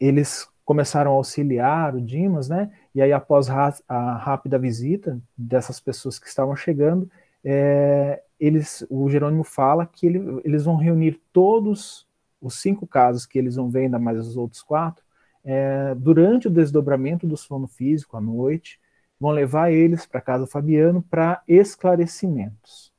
[0.00, 2.72] eles começaram a auxiliar o Dimas, né?
[2.92, 7.08] E aí após a rápida visita dessas pessoas que estavam chegando,
[7.44, 12.08] é, eles, o Jerônimo fala que ele, eles vão reunir todos
[12.40, 15.04] os cinco casos que eles vão ver, ainda mais os outros quatro,
[15.44, 18.80] é, durante o desdobramento do sono físico à noite,
[19.20, 22.91] vão levar eles para casa Fabiano para esclarecimentos.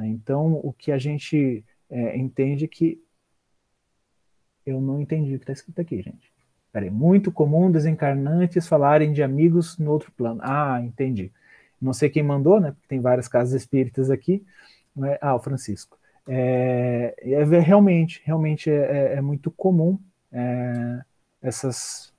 [0.00, 0.08] Né?
[0.08, 3.02] Então, o que a gente é, entende que.
[4.64, 6.32] Eu não entendi o que está escrito aqui, gente.
[6.72, 6.90] Peraí.
[6.90, 10.40] Muito comum desencarnantes falarem de amigos no outro plano.
[10.42, 11.32] Ah, entendi.
[11.80, 12.72] Não sei quem mandou, né?
[12.72, 14.44] Porque tem várias casas espíritas aqui.
[14.94, 15.18] Né?
[15.20, 15.98] Ah, o Francisco.
[16.28, 19.98] É, é realmente, realmente é, é, é muito comum
[20.30, 21.00] é,
[21.42, 22.12] essas,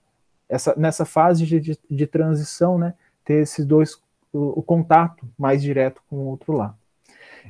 [0.49, 4.01] essa, nessa fase de, de, de, transição, né, ter esses dois,
[4.33, 6.75] o, o, contato mais direto com o outro lado.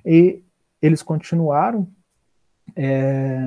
[0.05, 0.43] E
[0.81, 1.87] eles continuaram,
[2.75, 3.39] é,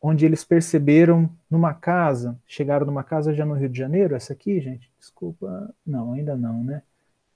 [0.00, 4.60] onde eles perceberam numa casa, chegaram numa casa já no Rio de Janeiro, essa aqui,
[4.60, 6.82] gente, desculpa, não, ainda não, né?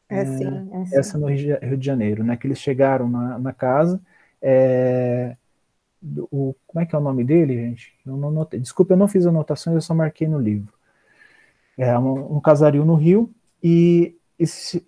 [0.08, 0.96] É, sim, é sim.
[0.96, 2.36] Essa no Rio de Janeiro, né?
[2.36, 4.00] Que eles chegaram na, na casa
[4.42, 5.36] é,
[6.30, 7.94] o, como é que é o nome dele, gente?
[8.04, 8.58] Eu não notei.
[8.58, 10.72] Desculpa, eu não fiz anotações, eu só marquei no livro.
[11.78, 14.16] É um, um casario no Rio e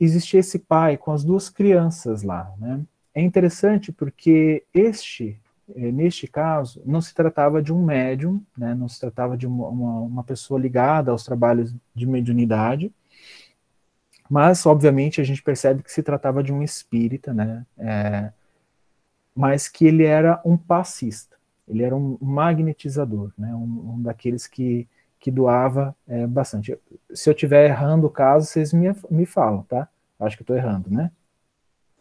[0.01, 2.81] existia esse pai com as duas crianças lá, né?
[3.15, 5.41] É interessante porque este,
[5.75, 8.75] é, neste caso, não se tratava de um médium, né?
[8.75, 12.93] Não se tratava de uma, uma pessoa ligada aos trabalhos de mediunidade,
[14.29, 17.65] mas, obviamente, a gente percebe que se tratava de um espírita, né?
[17.79, 18.33] É,
[19.35, 24.87] mas que ele era um passista, ele era um magnetizador, né, um, um daqueles que,
[25.19, 26.79] que doava é, bastante.
[27.13, 29.89] Se eu estiver errando o caso, vocês me, me falam, tá?
[30.21, 31.11] Acho que estou errando, né?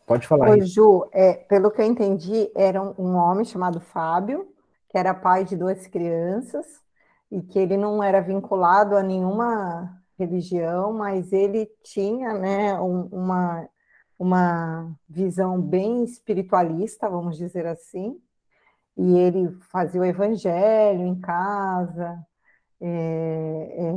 [0.05, 0.49] Pode falar.
[0.49, 4.47] Oi, Ju, é, pelo que eu entendi, era um, um homem chamado Fábio,
[4.89, 6.65] que era pai de duas crianças,
[7.31, 13.69] e que ele não era vinculado a nenhuma religião, mas ele tinha né, um, uma,
[14.19, 18.19] uma visão bem espiritualista, vamos dizer assim,
[18.97, 22.23] e ele fazia o evangelho em casa,
[22.79, 23.93] é, é,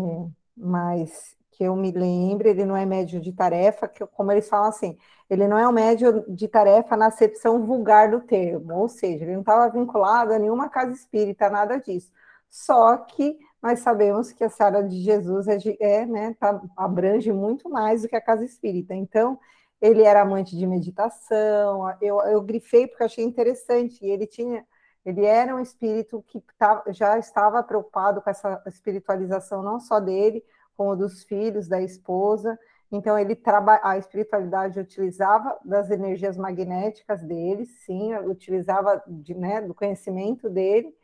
[0.56, 4.68] mas que eu me lembre, ele não é médio de tarefa, que como eles falam
[4.68, 4.96] assim,
[5.28, 9.34] ele não é um médio de tarefa na acepção vulgar do termo, ou seja, ele
[9.34, 12.12] não estava vinculado a nenhuma casa espírita, nada disso.
[12.48, 17.68] Só que nós sabemos que a Sara de Jesus é, é né, tá, abrange muito
[17.68, 18.94] mais do que a casa espírita.
[18.94, 19.38] Então,
[19.80, 24.64] ele era amante de meditação, eu, eu grifei porque achei interessante, e ele tinha,
[25.04, 30.42] ele era um espírito que tá, já estava preocupado com essa espiritualização não só dele,
[30.76, 32.58] como dos filhos, da esposa.
[32.90, 39.74] Então ele traba, a espiritualidade utilizava das energias magnéticas dele, sim, utilizava de, né, do
[39.74, 40.94] conhecimento dele,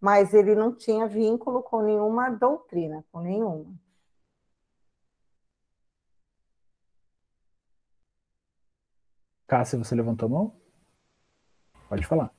[0.00, 3.72] mas ele não tinha vínculo com nenhuma doutrina, com nenhuma.
[9.46, 10.56] Cássia, você levantou a mão?
[11.88, 12.32] Pode falar.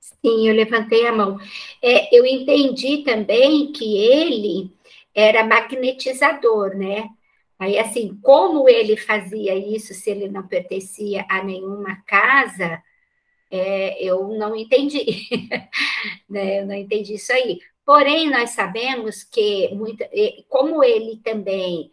[0.00, 1.38] Sim, eu levantei a mão.
[1.82, 4.76] É, eu entendi também que ele
[5.14, 7.08] era magnetizador, né?
[7.62, 12.82] Aí, assim, como ele fazia isso se ele não pertencia a nenhuma casa,
[13.48, 15.28] é, eu não entendi,
[16.28, 16.60] né?
[16.60, 17.60] Eu não entendi isso aí.
[17.86, 20.04] Porém, nós sabemos que, muito,
[20.48, 21.92] como ele também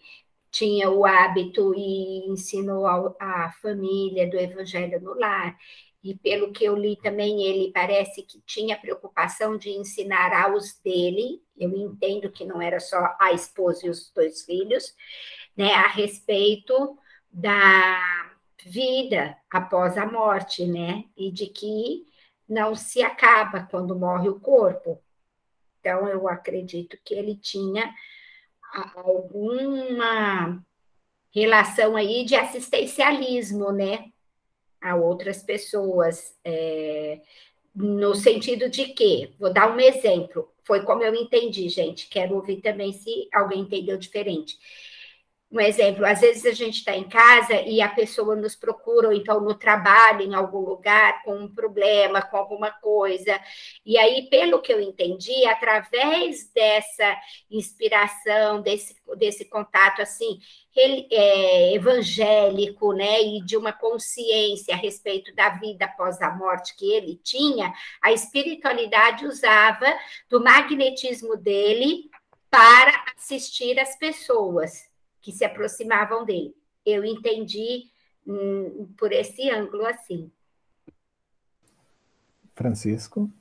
[0.49, 2.87] tinha o hábito e ensinou
[3.19, 5.55] a, família do evangelho no lar,
[6.03, 11.43] e pelo que eu li também, ele parece que tinha preocupação de ensinar aos dele,
[11.55, 14.95] eu entendo que não era só a esposa e os dois filhos,
[15.59, 16.97] né, a respeito
[17.29, 18.31] da
[18.63, 22.05] vida após a morte, né, e de que
[22.47, 25.03] não se acaba quando morre o corpo.
[25.81, 27.93] Então, eu acredito que ele tinha
[28.95, 30.63] alguma
[31.35, 34.13] relação aí de assistencialismo, né,
[34.79, 37.19] a outras pessoas, é,
[37.75, 42.61] no sentido de que, vou dar um exemplo, foi como eu entendi, gente, quero ouvir
[42.61, 44.57] também se alguém entendeu diferente.
[45.51, 49.13] Um exemplo, às vezes a gente está em casa e a pessoa nos procura, ou
[49.13, 53.39] então no trabalho, em algum lugar, com um problema, com alguma coisa.
[53.83, 57.17] E aí, pelo que eu entendi, através dessa
[57.49, 60.39] inspiração, desse, desse contato assim,
[60.77, 66.93] é, evangélico, né, e de uma consciência a respeito da vida após a morte que
[66.93, 69.87] ele tinha, a espiritualidade usava
[70.29, 72.07] do magnetismo dele
[72.51, 74.88] para assistir as pessoas
[75.21, 76.55] que se aproximavam dele.
[76.85, 77.89] Eu entendi
[78.25, 80.31] hum, por esse ângulo assim.
[82.53, 83.31] Francisco?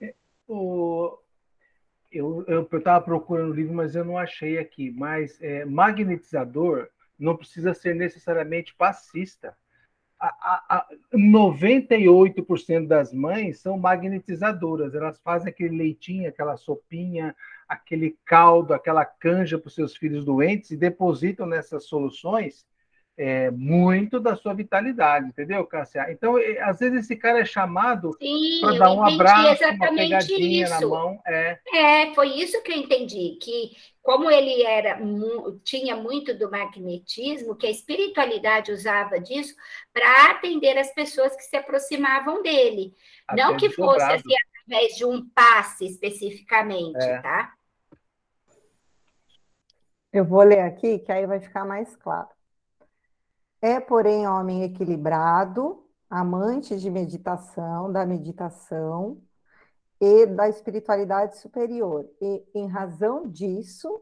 [0.00, 0.14] É,
[0.46, 1.18] o,
[2.10, 4.90] eu estava procurando o livro, mas eu não achei aqui.
[4.90, 9.56] Mas é, magnetizador não precisa ser necessariamente passista.
[10.20, 17.36] A, a, a 98% das mães são magnetizadoras, elas fazem aquele leitinho, aquela sopinha,
[17.68, 22.66] aquele caldo, aquela canja para os seus filhos doentes e depositam nessas soluções
[23.18, 26.06] é, muito da sua vitalidade, entendeu, Cássia?
[26.08, 28.16] Então, às vezes esse cara é chamado
[28.60, 30.80] para dar um abraço, uma pegadinha isso.
[30.80, 31.20] na mão.
[31.26, 31.58] É.
[31.74, 35.00] é, foi isso que eu entendi, que como ele era
[35.64, 39.52] tinha muito do magnetismo, que a espiritualidade usava disso
[39.92, 42.94] para atender as pessoas que se aproximavam dele.
[43.36, 47.20] Não que fosse assim, através de um passe especificamente, é.
[47.20, 47.52] tá?
[50.12, 52.28] Eu vou ler aqui, que aí vai ficar mais claro.
[53.60, 59.20] É, porém, homem equilibrado, amante de meditação, da meditação
[60.00, 62.08] e da espiritualidade superior.
[62.20, 64.00] E, em razão disso,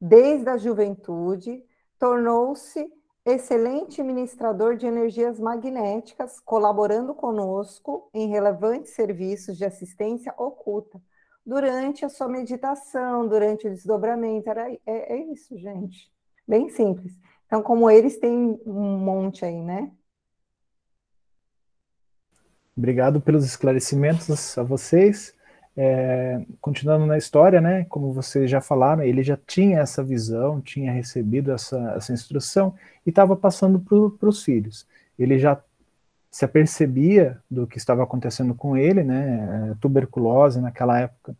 [0.00, 1.64] desde a juventude,
[1.98, 2.92] tornou-se
[3.24, 11.00] excelente ministrador de energias magnéticas, colaborando conosco em relevantes serviços de assistência oculta
[11.48, 14.50] durante a sua meditação, durante o desdobramento.
[14.50, 16.12] Era, é, é isso, gente.
[16.46, 17.18] Bem simples.
[17.46, 19.90] Então, como eles têm um monte aí, né?
[22.76, 25.34] Obrigado pelos esclarecimentos a vocês.
[25.74, 30.92] É, continuando na história, né, como vocês já falaram, ele já tinha essa visão, tinha
[30.92, 32.74] recebido essa, essa instrução
[33.06, 34.86] e estava passando para os filhos.
[35.18, 35.58] Ele já
[36.30, 41.36] se apercebia do que estava acontecendo com ele, né, é, tuberculose naquela época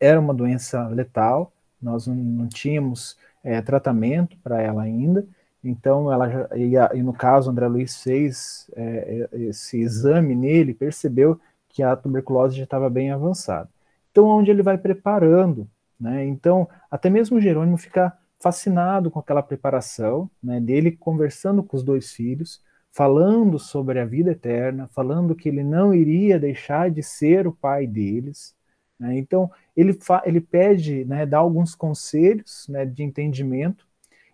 [0.00, 5.26] era uma doença letal, nós não, tínhamos é, tratamento para ela ainda,
[5.62, 10.34] então ela já, e, a, e, no caso André Luiz fez é, é, esse exame
[10.34, 13.68] nele, percebeu que a tuberculose já estava bem avançada.
[14.10, 15.68] Então onde ele vai preparando,
[16.00, 16.24] né?
[16.24, 22.10] Então até mesmo Jerônimo fica fascinado com aquela preparação, né, dele conversando com os dois
[22.10, 27.52] filhos, falando sobre a vida eterna, falando que ele não iria deixar de ser o
[27.52, 28.54] pai deles,
[29.00, 29.16] né?
[29.16, 33.88] Então, ele, ele pede, né, dá alguns conselhos né, de entendimento,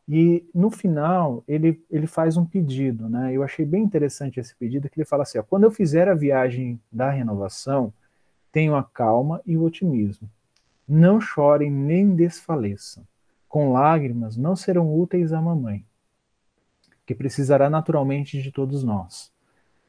[0.08, 3.08] e no final ele, ele faz um pedido.
[3.08, 3.32] Né?
[3.32, 6.14] Eu achei bem interessante esse pedido, que ele fala assim: ó, quando eu fizer a
[6.14, 7.92] viagem da renovação,
[8.52, 10.28] tenho a calma e o otimismo.
[10.88, 13.04] Não chorem nem desfaleçam.
[13.48, 15.84] Com lágrimas não serão úteis à mamãe,
[17.06, 19.30] que precisará naturalmente de todos nós.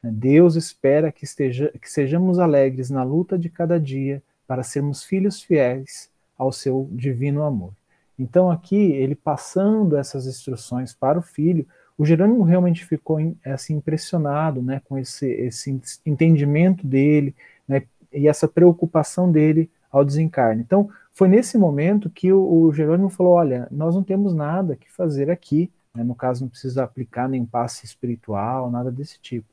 [0.02, 5.42] Deus espera que, esteja, que sejamos alegres na luta de cada dia para sermos filhos
[5.42, 7.72] fiéis ao seu divino amor.
[8.18, 14.62] Então, aqui, ele passando essas instruções para o filho, o Jerônimo realmente ficou assim, impressionado
[14.62, 17.34] né, com esse, esse entendimento dele
[17.66, 20.62] né, e essa preocupação dele ao desencarne.
[20.62, 24.90] Então, foi nesse momento que o, o Jerônimo falou: Olha, nós não temos nada que
[24.90, 25.70] fazer aqui.
[25.94, 29.48] Né, no caso, não precisa aplicar nem passe espiritual, nada desse tipo.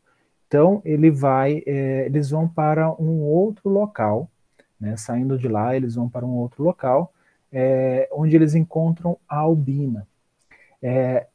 [0.47, 4.29] Então, ele vai, é, eles vão para um outro local
[4.79, 4.95] né?
[4.97, 7.13] Saindo de lá, eles vão para um outro local,
[7.51, 10.07] é, onde eles encontram a Albina.
[10.81, 11.27] É,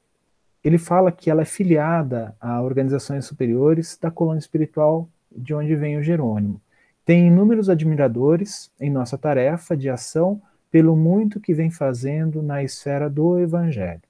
[0.62, 5.96] ele fala que ela é filiada a organizações superiores da colônia espiritual de onde vem
[5.96, 6.60] o Jerônimo.
[7.04, 13.08] Tem inúmeros admiradores em nossa tarefa de ação pelo muito que vem fazendo na esfera
[13.08, 14.02] do Evangelho.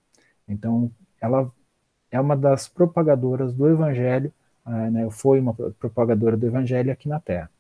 [0.50, 1.50] Então, ela
[2.10, 4.32] é uma das propagadoras do Evangelho,
[4.64, 7.50] ah, né, foi uma propagadora do Evangelho aqui na Terra.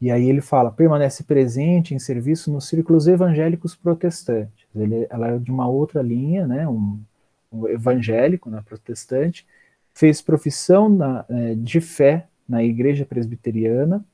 [0.00, 4.66] E aí ele fala, permanece presente em serviço nos círculos evangélicos protestantes.
[4.74, 7.00] Ele, ela é de uma outra linha, né, um,
[7.52, 9.46] um evangélico, né, protestante,
[9.92, 14.04] fez profissão na, é, de fé na igreja presbiteriana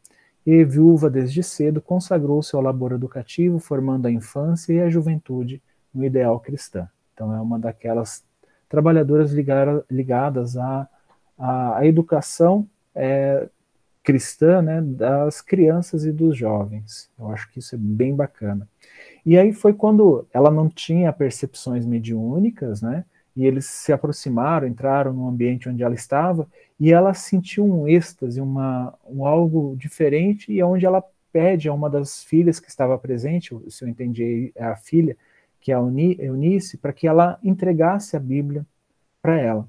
[0.47, 5.63] e, viúva desde cedo, consagrou-se ao labor educativo, formando a infância e a juventude
[5.93, 6.89] no ideal cristão.
[7.15, 8.25] Então é uma daquelas
[8.69, 10.89] trabalhadoras ligada, ligadas à,
[11.39, 13.49] à, à educação é,
[14.03, 17.11] cristã né, das crianças e dos jovens.
[17.19, 18.69] Eu acho que isso é bem bacana.
[19.25, 23.05] E aí foi quando ela não tinha percepções mediúnicas, né?
[23.35, 26.47] E eles se aproximaram, entraram no ambiente onde ela estava,
[26.79, 31.73] e ela sentiu um êxtase, uma, um algo diferente, e é onde ela pede a
[31.73, 35.17] uma das filhas que estava presente, se eu entendi, é a filha,
[35.65, 38.67] que é a Eunice, para que ela entregasse a Bíblia
[39.23, 39.67] para ela.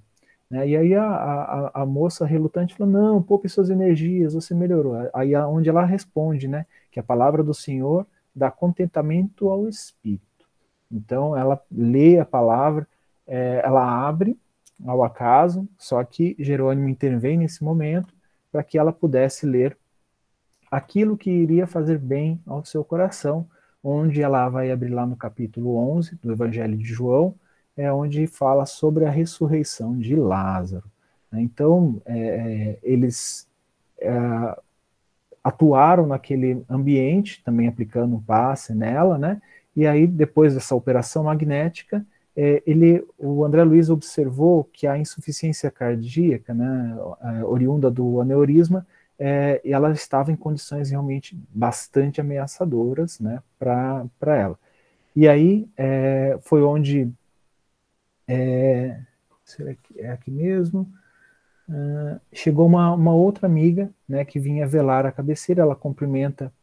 [0.50, 0.68] Né?
[0.68, 5.10] E aí a, a, a, moça relutante falou, não, poupe suas energias, você melhorou.
[5.14, 8.06] Aí é onde ela responde, né, que a palavra do Senhor
[8.36, 10.46] dá contentamento ao espírito.
[10.92, 12.86] Então ela lê a palavra,
[13.26, 14.38] é, ela abre
[14.86, 18.14] ao acaso, só que Jerônimo intervém nesse momento
[18.52, 19.78] para que ela pudesse ler
[20.70, 23.48] aquilo que iria fazer bem ao seu coração,
[23.88, 27.36] onde ela vai abrir lá no capítulo 11 do Evangelho de João,
[27.78, 30.86] é onde fala sobre a ressurreição de Lázaro.
[31.32, 31.42] Né?
[31.42, 33.48] Então, é, é, eles
[34.00, 34.12] é,
[35.44, 39.40] atuaram naquele ambiente, também aplicando um passe nela, né?
[39.76, 42.04] E aí, depois dessa operação magnética,
[42.36, 46.98] é, ele, o André Luiz observou que a insuficiência cardíaca, né,
[47.46, 54.60] oriunda do aneurisma, é, ela estava em condições realmente bastante ameaçadoras, né, para ela.
[55.16, 57.10] E aí é, foi onde
[58.28, 59.00] é,
[59.44, 60.92] será que é aqui mesmo?
[61.68, 66.54] Uh, chegou uma, uma, outra amiga, né, que vinha velar a cabeceira, ela cumprimenta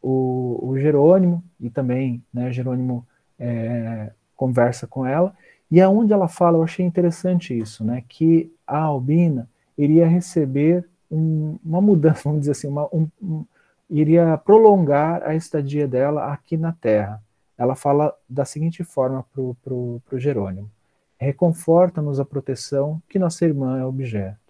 [0.00, 3.06] o, o Jerônimo, e também, né, Jerônimo
[3.38, 5.34] é, conversa com ela,
[5.70, 11.58] e aonde ela fala, eu achei interessante isso, né, que a Albina iria receber um,
[11.62, 13.44] uma mudança, vamos dizer assim, uma, um, um,
[13.90, 17.22] iria prolongar a estadia dela aqui na Terra.
[17.58, 20.70] Ela fala da seguinte forma para o Jerônimo,
[21.18, 24.40] reconforta-nos a proteção que nossa irmã é objeto.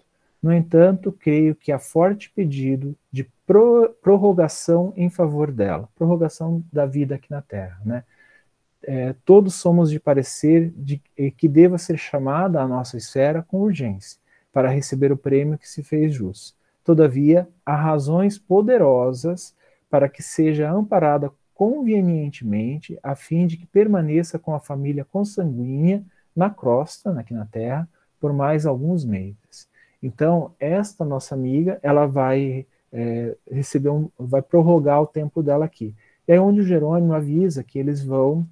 [0.43, 6.87] No entanto, creio que há forte pedido de pro, prorrogação em favor dela, prorrogação da
[6.87, 7.81] vida aqui na Terra.
[7.85, 8.03] Né?
[8.83, 11.01] É, todos somos de parecer de,
[11.37, 14.19] que deva ser chamada a nossa esfera com urgência,
[14.53, 16.55] para receber o prêmio que se fez jus.
[16.85, 19.55] Todavia, há razões poderosas
[19.89, 26.51] para que seja amparada convenientemente, a fim de que permaneça com a família consanguínea na
[26.51, 27.89] crosta, aqui na Terra,
[28.19, 29.69] por mais alguns meses.
[30.03, 35.95] Então, esta nossa amiga, ela vai é, receber um, vai prorrogar o tempo dela aqui.
[36.27, 38.47] É onde o Jerônimo avisa que eles vão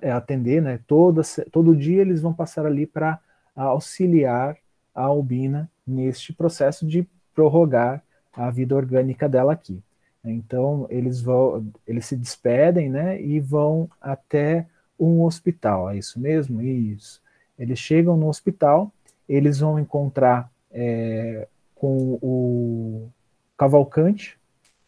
[0.00, 0.80] é, atender, né?
[0.86, 3.20] Todo dia eles vão passar ali para
[3.54, 4.56] auxiliar
[4.94, 9.82] a Albina neste processo de prorrogar a vida orgânica dela aqui.
[10.24, 13.20] Então eles vão, eles se despedem, né?
[13.20, 14.66] E vão até
[14.98, 15.90] um hospital.
[15.90, 16.62] É isso mesmo?
[16.62, 17.20] Isso.
[17.58, 18.92] Eles chegam no hospital,
[19.28, 23.08] eles vão encontrar é, com o
[23.56, 24.38] Cavalcante,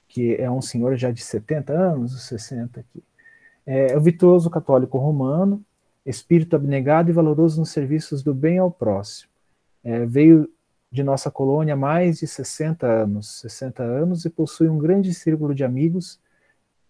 [0.09, 3.03] que é um senhor já de 70 anos, 60 aqui.
[3.67, 5.63] É, é o virtuoso católico romano,
[6.05, 9.31] espírito abnegado e valoroso nos serviços do bem ao próximo.
[9.87, 10.51] É, veio
[10.91, 15.55] de nossa colônia há mais de 60 anos, 60 anos e possui um grande círculo
[15.55, 16.19] de amigos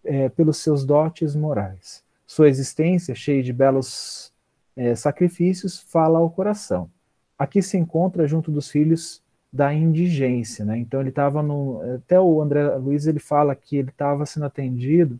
[0.03, 2.03] é, pelos seus dotes morais.
[2.25, 4.33] Sua existência, cheia de belos
[4.75, 6.89] é, sacrifícios, fala ao coração.
[7.37, 9.21] Aqui se encontra junto dos filhos
[9.53, 10.79] da indigência, né?
[10.79, 15.19] Então ele estava no, até o André Luiz ele fala que ele estava sendo atendido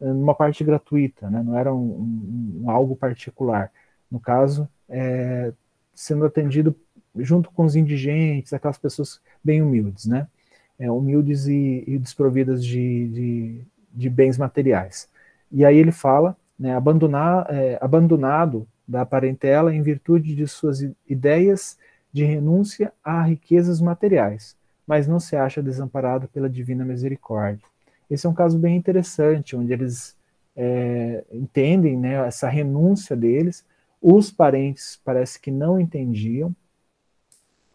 [0.00, 1.42] eh, numa parte gratuita, né?
[1.42, 3.70] Não era um, um, um algo particular.
[4.10, 5.52] No caso, é,
[5.94, 6.74] sendo atendido
[7.16, 10.26] junto com os indigentes, aquelas pessoas bem humildes, né?
[10.78, 13.60] É, humildes e, e desprovidas de, de,
[13.92, 15.08] de, bens materiais.
[15.52, 21.78] E aí ele fala, né, abandonar, é, abandonado da parentela em virtude de suas ideias
[22.12, 24.56] de renúncia a riquezas materiais,
[24.86, 27.64] mas não se acha desamparado pela divina misericórdia.
[28.10, 30.16] Esse é um caso bem interessante, onde eles
[30.56, 33.64] é, entendem né, essa renúncia deles,
[34.02, 36.54] os parentes parece que não entendiam.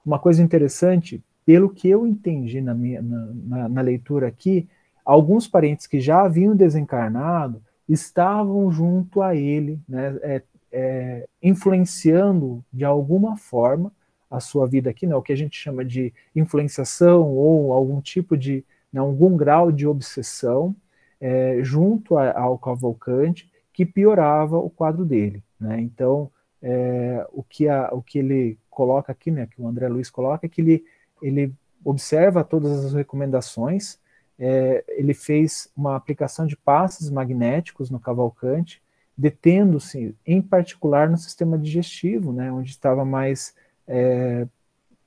[0.06, 4.68] Uma coisa interessante, pelo que eu entendi na, minha, na, na, na leitura aqui,
[5.04, 10.42] alguns parentes que já haviam desencarnado estavam junto a ele, né, é,
[10.72, 13.92] é, influenciando de alguma forma
[14.30, 18.36] a sua vida aqui, né, o que a gente chama de influenciação ou algum tipo
[18.36, 20.76] de, né, algum grau de obsessão
[21.22, 25.44] é, junto a, ao Cavalcante que piorava o quadro dele.
[25.60, 25.82] Né?
[25.82, 26.32] Então,
[26.68, 30.48] é, o, que a, o que ele coloca aqui, né, que o André Luiz coloca,
[30.48, 30.84] é que ele,
[31.22, 31.54] ele
[31.84, 34.00] observa todas as recomendações,
[34.40, 38.82] é, ele fez uma aplicação de passes magnéticos no Cavalcante,
[39.16, 43.54] detendo-se, em particular, no sistema digestivo, né, onde estava mais
[43.88, 44.48] é,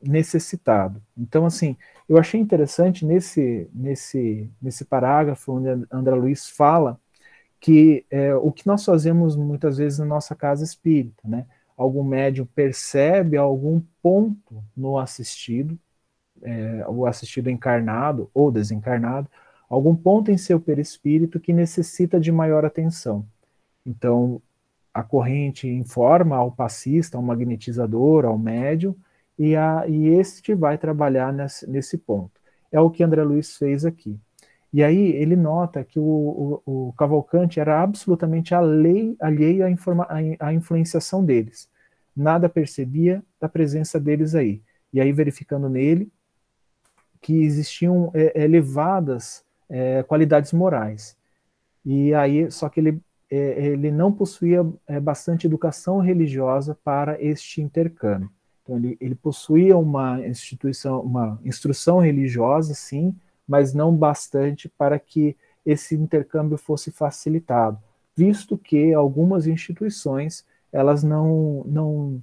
[0.01, 1.03] necessitado.
[1.17, 1.77] Então, assim,
[2.09, 7.01] eu achei interessante nesse, nesse, nesse parágrafo onde André Luiz fala
[7.61, 11.47] que é, o que nós fazemos muitas vezes na nossa casa espírita, né?
[11.77, 15.79] Algum médium percebe algum ponto no assistido,
[16.43, 19.29] é, o assistido encarnado ou desencarnado,
[19.69, 23.27] algum ponto em seu perispírito que necessita de maior atenção.
[23.87, 24.43] Então,
[24.93, 28.95] a corrente informa ao passista, ao magnetizador, ao médium,
[29.39, 32.33] e, a, e este vai trabalhar nesse, nesse ponto.
[32.73, 34.19] É o que André Luiz fez aqui.
[34.73, 40.07] E aí ele nota que o, o, o Cavalcante era absolutamente alheio, alheio à, informa,
[40.39, 41.69] à, influenciação deles.
[42.15, 44.61] Nada percebia da presença deles aí.
[44.93, 46.11] E aí verificando nele
[47.21, 51.17] que existiam é, elevadas é, qualidades morais.
[51.85, 53.01] E aí, só que ele
[53.31, 58.31] é, ele não possuía é, bastante educação religiosa para este intercâmbio.
[58.63, 63.15] Então, ele, ele possuía uma instituição, uma instrução religiosa, sim,
[63.49, 65.35] mas não bastante para que
[65.65, 67.79] esse intercâmbio fosse facilitado,
[68.15, 72.23] visto que algumas instituições elas não, não,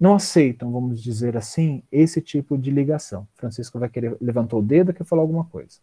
[0.00, 3.28] não aceitam, vamos dizer assim, esse tipo de ligação.
[3.34, 5.78] Francisco vai querer levantou o dedo, quer falar alguma coisa?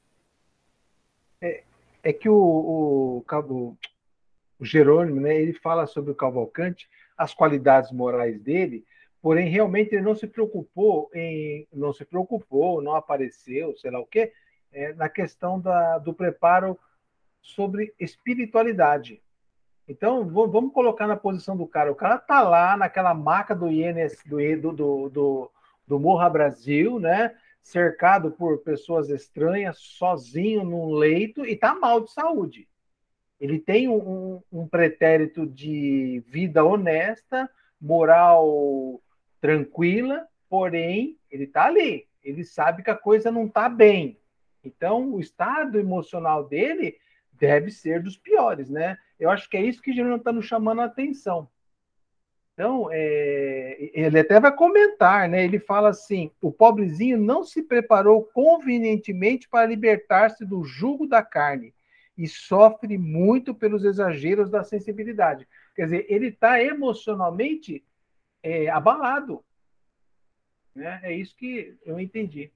[1.39, 1.63] É,
[2.03, 3.77] é que o, o, o,
[4.59, 8.83] o Jerônimo, né, ele fala sobre o Cavalcante, as qualidades morais dele,
[9.21, 14.05] porém realmente ele não se preocupou em, não se preocupou, não apareceu, sei lá o
[14.05, 14.33] quê,
[14.71, 16.77] é, na questão da, do preparo
[17.41, 19.21] sobre espiritualidade.
[19.87, 21.91] Então, vamos colocar na posição do cara.
[21.91, 25.51] O cara tá lá naquela maca do INS, do, do, do,
[25.87, 27.35] do Morra Brasil, né?
[27.61, 32.67] Cercado por pessoas estranhas, sozinho num leito e tá mal de saúde.
[33.39, 37.49] Ele tem um, um pretérito de vida honesta,
[37.79, 39.01] moral
[39.41, 42.07] tranquila, porém, ele está ali.
[42.23, 44.20] Ele sabe que a coisa não está bem.
[44.63, 46.97] Então, o estado emocional dele
[47.33, 48.97] deve ser dos piores, né?
[49.19, 51.49] Eu acho que é isso que Jerônimo está nos chamando a atenção.
[52.53, 55.43] Então, é, ele até vai comentar, né?
[55.43, 61.73] Ele fala assim: o pobrezinho não se preparou convenientemente para libertar-se do jugo da carne
[62.17, 65.47] e sofre muito pelos exageros da sensibilidade.
[65.75, 67.83] Quer dizer, ele está emocionalmente
[68.43, 69.43] é, abalado.
[70.75, 70.99] Né?
[71.03, 72.51] É isso que eu entendi.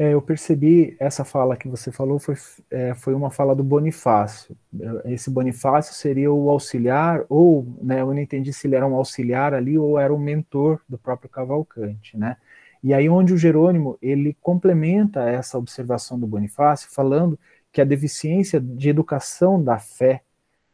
[0.00, 2.36] É, eu percebi essa fala que você falou foi,
[2.70, 4.56] é, foi uma fala do Bonifácio.
[5.04, 9.52] Esse Bonifácio seria o auxiliar, ou né, eu não entendi se ele era um auxiliar
[9.52, 12.36] ali ou era um mentor do próprio Cavalcante, né?
[12.82, 17.38] E aí onde o Jerônimo ele complementa essa observação do Bonifácio falando
[17.72, 20.22] que a deficiência de educação da fé,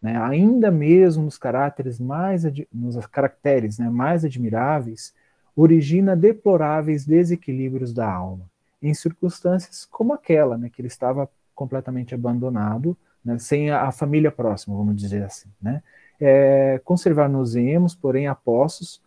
[0.03, 5.15] né, ainda mesmo nos caracteres mais nos caracteres né, mais admiráveis,
[5.57, 8.53] origina deploráveis desequilíbrios da alma
[8.89, 14.31] em circunstâncias como aquela, né, que ele estava completamente abandonado, né, sem a, a, família
[14.31, 15.49] próxima, vamos dizer assim.
[15.61, 15.83] Né?
[16.21, 19.01] É, Conservar-nos-emos, porém, apostos,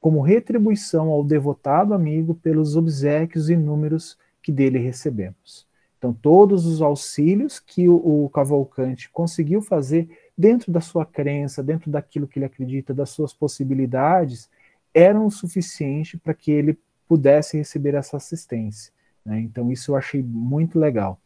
[0.00, 5.68] como retribuição ao devotado amigo pelos obsequios inúmeros que dele recebemos.
[5.98, 11.90] Então, todos os auxílios que o, o Cavalcante conseguiu fazer dentro da sua crença, dentro
[11.90, 14.48] daquilo que ele acredita, das suas possibilidades,
[14.94, 18.90] eram o suficiente para que ele pudesse receber essa assistência.
[19.30, 19.38] Né?
[19.40, 21.20] Então, isso eu achei muito legal.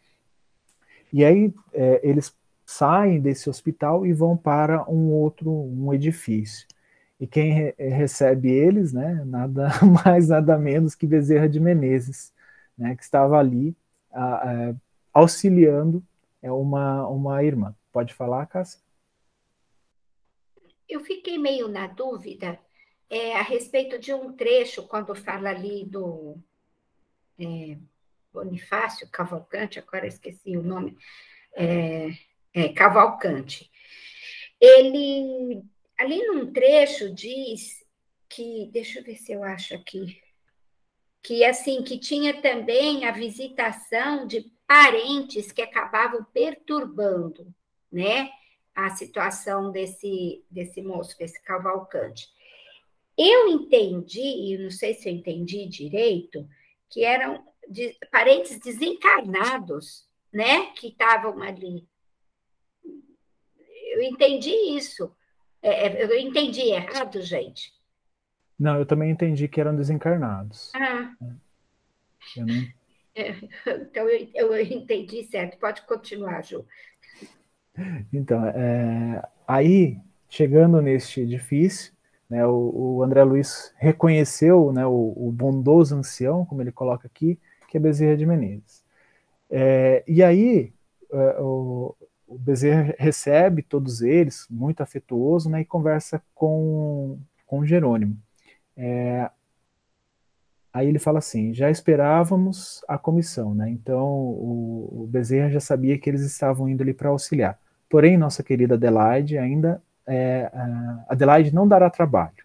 [1.11, 2.37] E aí, é, eles
[2.67, 6.67] saem desse hospital e vão para um outro um edifício.
[7.19, 9.69] E quem re recebe eles, né, nada
[10.05, 12.31] mais, nada menos que Bezerra de Menezes,
[12.77, 13.75] né, que estava ali
[14.13, 14.25] a,
[14.71, 14.75] a,
[15.13, 16.03] auxiliando
[16.43, 17.75] é uma, uma irmã.
[17.91, 18.81] Pode falar, Cássia?
[20.87, 22.59] Eu fiquei meio na dúvida
[23.09, 26.37] é, a respeito de um trecho, quando fala ali do
[27.39, 27.79] é,
[28.35, 30.99] Bonifácio Cavalcante, agora esqueci o nome,
[31.55, 32.09] é,
[32.53, 33.71] é, Cavalcante.
[34.61, 35.63] Ele,
[35.97, 37.85] ali num trecho, diz
[38.29, 40.21] que, deixa eu ver se eu acho aqui,
[41.23, 47.55] que assim, que tinha também a visitação de parentes que acabavam perturbando,
[47.91, 48.31] né,
[48.75, 52.27] a situação desse, desse moço, desse Cavalcante.
[53.17, 56.49] Eu entendi, e não sei se eu entendi direito,
[56.91, 61.87] que eram de, parentes desencarnados, né, que estavam ali.
[63.93, 65.15] Eu entendi isso.
[65.63, 67.73] É, é, eu entendi errado, gente?
[68.59, 70.73] Não, eu também entendi que eram desencarnados.
[70.75, 71.13] Ah.
[72.37, 72.55] Eu não...
[73.15, 73.31] é,
[73.83, 75.59] então eu, eu, entendi certo.
[75.59, 76.67] Pode continuar, Ju.
[78.13, 79.99] Então, é, aí,
[80.29, 81.93] chegando neste edifício,
[82.29, 87.39] né, o, o, André Luiz reconheceu né, o, o, bondoso ancião, como ele coloca aqui,
[87.75, 88.85] que é Bezerra de Menezes.
[89.51, 90.73] É, e aí,
[91.13, 91.93] é, o,
[92.25, 98.17] o, Bezerra recebe todos eles, muito afetuoso, né, e conversa com, com Jerônimo.
[98.77, 99.29] É,
[100.73, 103.69] aí ele fala assim: já esperávamos a comissão, né?
[103.71, 107.59] Então o, o Bezerra já sabia que eles estavam indo ali para auxiliar.
[107.91, 110.49] Porém, nossa querida Adelaide ainda é,
[111.09, 112.45] Adelaide não dará trabalho.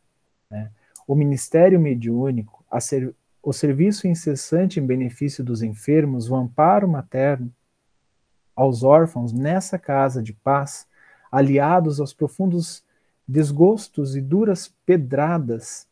[0.49, 0.71] Né?
[1.07, 7.51] O ministério mediúnico, ser, o serviço incessante em benefício dos enfermos, o amparo materno
[8.55, 10.85] aos órfãos nessa casa de paz,
[11.31, 12.83] aliados aos profundos
[13.27, 15.87] desgostos e duras pedradas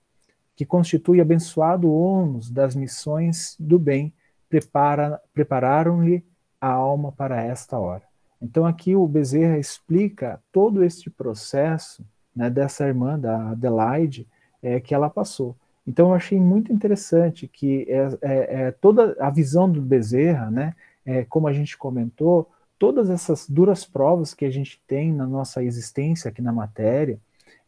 [0.56, 4.12] que constitui abençoado ônus das missões do bem,
[4.50, 6.26] prepara, prepararam-lhe
[6.60, 8.04] a alma para esta hora.
[8.42, 12.04] Então aqui o Bezerra explica todo este processo
[12.36, 14.28] né, dessa irmã, da Adelaide,
[14.62, 15.56] é, que ela passou.
[15.88, 20.76] Então eu achei muito interessante que é, é, é toda a visão do Bezerra, né,
[21.06, 25.64] é, como a gente comentou, todas essas duras provas que a gente tem na nossa
[25.64, 27.18] existência aqui na matéria,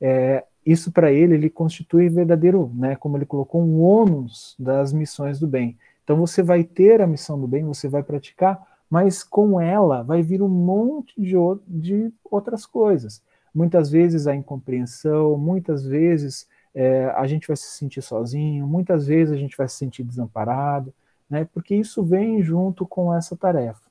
[0.02, 5.40] é, isso para ele, ele constitui verdadeiro, né, como ele colocou, um ônus das missões
[5.40, 5.78] do bem.
[6.04, 10.22] Então você vai ter a missão do bem, você vai praticar, mas com ela vai
[10.22, 11.36] vir um monte de,
[11.68, 13.22] de outras coisas.
[13.54, 19.34] Muitas vezes a incompreensão, muitas vezes é, a gente vai se sentir sozinho, muitas vezes
[19.34, 20.94] a gente vai se sentir desamparado,
[21.30, 23.82] né, porque isso vem junto com essa tarefa.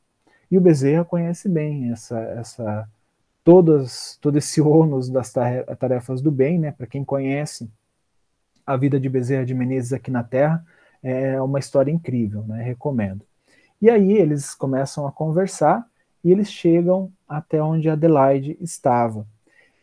[0.50, 2.88] E o Bezerra conhece bem essa, essa
[3.44, 7.70] todas, todo esse ônus das tarefas do bem, né, para quem conhece
[8.66, 10.64] a vida de Bezerra de Menezes aqui na Terra,
[11.02, 13.24] é uma história incrível, né, recomendo.
[13.80, 15.86] E aí eles começam a conversar
[16.24, 19.26] e eles chegam até onde Adelaide estava.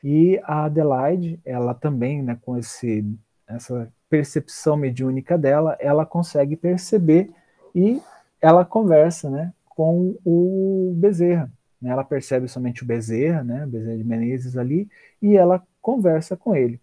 [0.07, 3.03] E a Adelaide, ela também, né, com esse,
[3.47, 7.31] essa percepção mediúnica dela, ela consegue perceber
[7.73, 7.99] e
[8.39, 11.51] ela conversa né, com o Bezerra.
[11.81, 11.89] Né.
[11.89, 14.87] Ela percebe somente o Bezerra, né, Bezerra de Menezes ali,
[15.19, 16.79] e ela conversa com ele.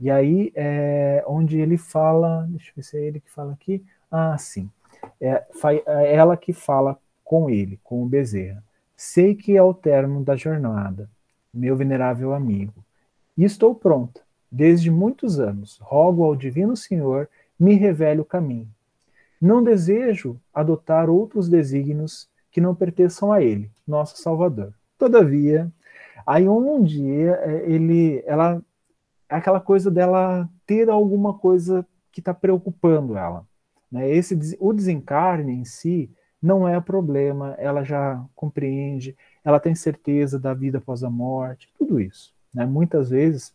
[0.00, 3.84] E aí, é, onde ele fala, deixa eu ver se é ele que fala aqui.
[4.08, 4.70] Ah, sim.
[5.20, 5.44] É,
[5.84, 8.62] é ela que fala com ele, com o Bezerra.
[8.96, 11.10] Sei que é o término da jornada,
[11.52, 12.84] meu venerável amigo,
[13.36, 14.20] e estou pronta.
[14.50, 17.28] Desde muitos anos, rogo ao Divino Senhor
[17.58, 18.68] me revele o caminho.
[19.40, 24.72] Não desejo adotar outros desígnios que não pertençam a ele, nosso Salvador.
[24.98, 25.70] Todavia,
[26.26, 28.62] aí um dia é, ele, ela,
[29.28, 33.44] aquela coisa dela ter alguma coisa que está preocupando ela.
[33.90, 34.10] Né?
[34.10, 40.54] Esse, o desencarne em si não é problema, ela já compreende, ela tem certeza da
[40.54, 42.32] vida após a morte, tudo isso.
[42.54, 42.64] Né?
[42.64, 43.54] Muitas vezes,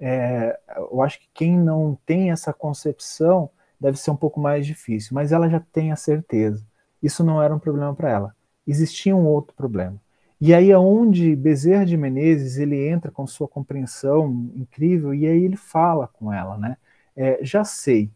[0.00, 3.50] é, eu acho que quem não tem essa concepção
[3.80, 6.64] deve ser um pouco mais difícil, mas ela já tem a certeza.
[7.02, 8.36] Isso não era um problema para ela.
[8.66, 10.00] Existia um outro problema.
[10.40, 15.44] E aí é onde Bezerra de Menezes ele entra com sua compreensão incrível e aí
[15.44, 16.76] ele fala com ela, né?
[17.16, 18.10] É, já sei,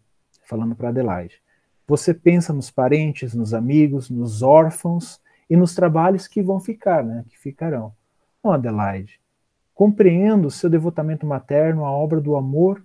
[0.44, 1.40] falando para Adelaide,
[1.86, 7.24] você pensa nos parentes, nos amigos, nos órfãos e nos trabalhos que vão ficar, né?
[7.28, 7.92] Que ficarão.
[8.42, 9.20] Bom, Adelaide,
[9.74, 12.82] compreendo seu devotamento materno à obra do amor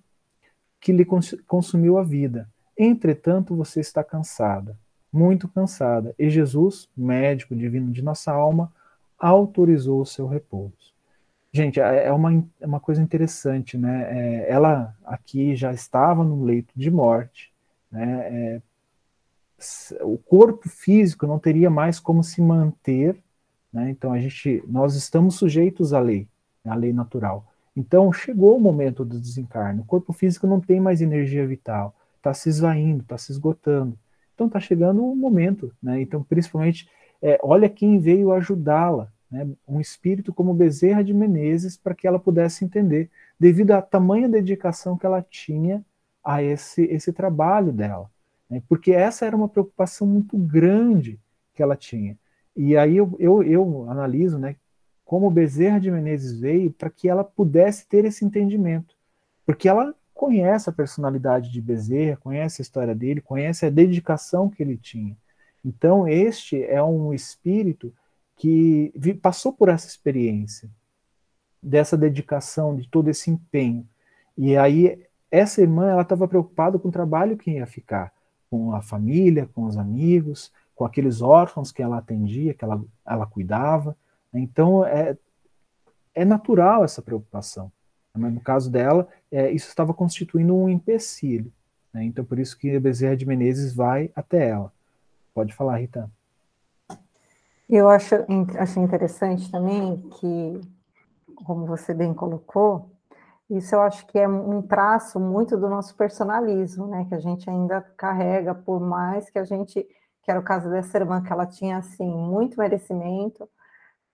[0.80, 1.06] que lhe
[1.48, 2.50] consumiu a vida.
[2.78, 4.78] Entretanto, você está cansada,
[5.12, 8.72] muito cansada, e Jesus, médico divino de nossa alma,
[9.18, 10.94] autorizou o seu repouso.
[11.52, 14.08] Gente, é, é uma, é uma coisa interessante, né?
[14.10, 17.54] É, ela aqui já estava no leito de morte,
[17.92, 18.28] né?
[18.28, 18.62] É,
[20.02, 23.18] o corpo físico não teria mais como se manter,
[23.72, 23.90] né?
[23.90, 26.28] Então a gente, nós estamos sujeitos à lei,
[26.66, 27.46] à lei natural.
[27.76, 29.82] Então chegou o momento do desencarne.
[29.82, 33.98] O corpo físico não tem mais energia vital, está se esvaindo, está se esgotando.
[34.36, 36.02] Então está chegando o momento, né?
[36.02, 36.88] Então principalmente,
[37.22, 42.20] é, olha quem veio ajudá-la, né, um espírito como Bezerra de Menezes, para que ela
[42.20, 45.84] pudesse entender, devido à tamanha dedicação que ela tinha
[46.24, 48.10] a esse, esse trabalho dela.
[48.50, 51.20] Né, porque essa era uma preocupação muito grande
[51.54, 52.18] que ela tinha.
[52.56, 54.56] E aí eu, eu, eu analiso né,
[55.04, 58.96] como Bezerra de Menezes veio para que ela pudesse ter esse entendimento.
[59.46, 64.62] Porque ela conhece a personalidade de Bezerra, conhece a história dele, conhece a dedicação que
[64.62, 65.18] ele tinha.
[65.66, 67.94] Então, este é um espírito
[68.36, 68.92] que
[69.22, 70.70] passou por essa experiência,
[71.62, 73.88] dessa dedicação, de todo esse empenho.
[74.38, 78.12] E aí, essa irmã, ela estava preocupada com o trabalho que ia ficar,
[78.54, 83.26] com a família, com os amigos, com aqueles órfãos que ela atendia, que ela, ela
[83.26, 83.98] cuidava.
[84.32, 85.18] Então, é,
[86.14, 87.72] é natural essa preocupação.
[88.16, 91.52] Mas no caso dela, é, isso estava constituindo um empecilho.
[91.92, 92.04] Né?
[92.04, 94.72] Então, por isso que Bezerra de Menezes vai até ela.
[95.34, 96.08] Pode falar, Rita.
[97.68, 98.14] Eu acho,
[98.60, 100.62] acho interessante também que,
[101.44, 102.88] como você bem colocou,
[103.58, 107.06] isso eu acho que é um traço muito do nosso personalismo, né?
[107.08, 109.84] Que a gente ainda carrega, por mais que a gente,
[110.24, 113.48] que era o caso dessa irmã, que ela tinha, assim, muito merecimento,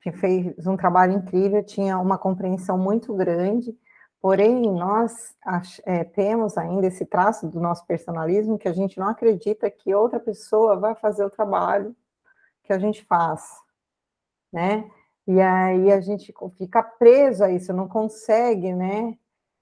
[0.01, 3.77] que fez um trabalho incrível, tinha uma compreensão muito grande,
[4.21, 5.35] porém, nós
[5.85, 10.19] é, temos ainda esse traço do nosso personalismo que a gente não acredita que outra
[10.19, 11.95] pessoa vai fazer o trabalho
[12.63, 13.41] que a gente faz,
[14.51, 14.89] né?
[15.25, 19.17] E aí a gente fica preso a isso, não consegue, né?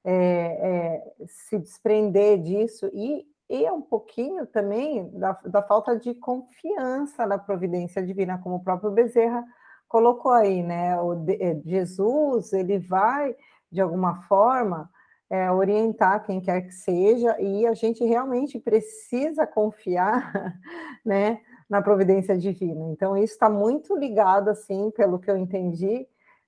[0.09, 6.13] É, é, se desprender disso e, e é um pouquinho também da, da falta de
[6.13, 9.43] confiança na providência divina, como o próprio Bezerra
[9.85, 10.97] colocou aí, né?
[11.01, 13.35] O de, é, Jesus ele vai
[13.69, 14.89] de alguma forma
[15.29, 20.31] é, orientar quem quer que seja e a gente realmente precisa confiar,
[21.05, 21.41] né?
[21.69, 22.89] na providência divina.
[22.91, 26.07] Então, isso está muito ligado, assim, pelo que eu entendi,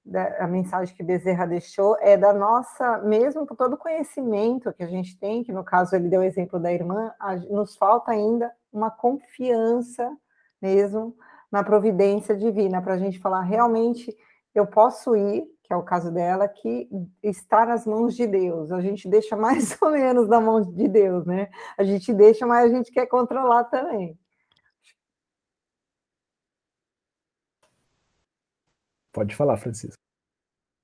[0.09, 4.83] da, a mensagem que Bezerra deixou, é da nossa, mesmo com todo o conhecimento que
[4.83, 8.11] a gente tem, que no caso ele deu o exemplo da irmã, a, nos falta
[8.11, 10.11] ainda uma confiança
[10.61, 11.15] mesmo
[11.51, 14.15] na providência divina, para a gente falar realmente,
[14.53, 16.89] eu posso ir, que é o caso dela, que
[17.23, 18.71] está nas mãos de Deus.
[18.71, 21.49] A gente deixa mais ou menos na mão de Deus, né?
[21.77, 24.17] A gente deixa, mas a gente quer controlar também.
[29.11, 29.99] Pode falar, Francisco.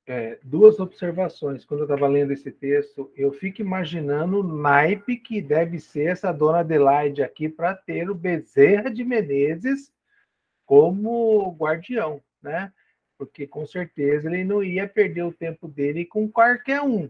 [0.08, 1.66] É, duas observações.
[1.66, 6.32] Quando eu estava lendo esse texto, eu fico imaginando o naipe que deve ser essa
[6.32, 9.92] dona Adelaide aqui para ter o Bezerra de Menezes
[10.64, 12.72] como guardião, né?
[13.18, 17.10] Porque com certeza ele não ia perder o tempo dele com qualquer um.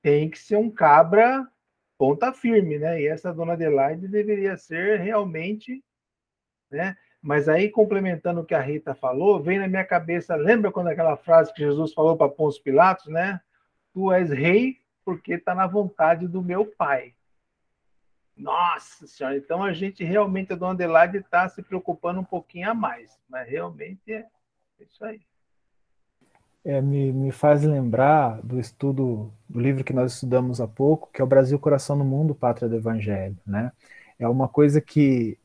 [0.00, 1.50] Tem que ser um cabra
[1.98, 3.00] ponta firme, né?
[3.00, 5.82] E essa dona Adelaide deveria ser realmente,
[6.70, 6.96] né?
[7.26, 11.16] Mas aí, complementando o que a Rita falou, vem na minha cabeça, lembra quando aquela
[11.16, 13.40] frase que Jesus falou para Pôncio Pilatos, né?
[13.92, 17.14] Tu és rei porque está na vontade do meu pai.
[18.36, 22.74] Nossa Senhora, então a gente realmente, a Dona Adelaide está se preocupando um pouquinho a
[22.74, 24.24] mais, mas realmente é
[24.78, 25.20] isso aí.
[26.64, 31.20] É, me, me faz lembrar do estudo, do livro que nós estudamos há pouco, que
[31.20, 33.72] é o Brasil Coração no Mundo, Pátria do Evangelho, né?
[34.18, 35.38] é uma coisa que,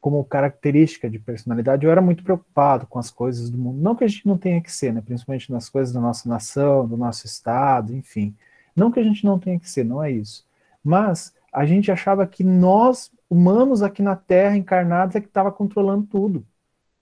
[0.00, 3.80] como característica de personalidade, eu era muito preocupado com as coisas do mundo.
[3.80, 5.02] Não que a gente não tenha que ser, né?
[5.02, 8.34] principalmente nas coisas da nossa nação, do nosso estado, enfim.
[8.74, 10.46] Não que a gente não tenha que ser, não é isso.
[10.82, 16.06] Mas a gente achava que nós, humanos aqui na Terra, encarnados, é que estava controlando
[16.06, 16.46] tudo,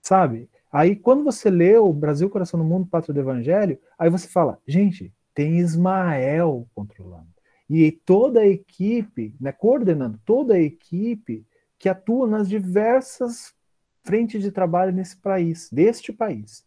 [0.03, 0.49] sabe?
[0.73, 4.59] Aí, quando você lê o Brasil, Coração do Mundo, Pátria do Evangelho, aí você fala,
[4.67, 7.29] gente, tem Ismael controlando.
[7.71, 11.47] E toda a equipe, né, coordenando toda a equipe
[11.79, 13.55] que atua nas diversas
[14.03, 16.65] frentes de trabalho nesse país, deste país.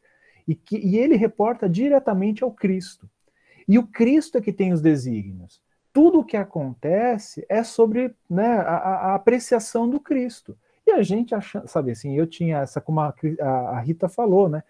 [0.48, 3.10] E, que, e ele reporta diretamente ao Cristo.
[3.68, 5.62] E o Cristo é que tem os desígnios.
[5.94, 10.58] Tudo o que acontece é sobre né, a, a, apreciação do Cristo.
[10.86, 14.64] E a gente achando, sabe assim, eu tinha essa, como a, a Rita falou, né?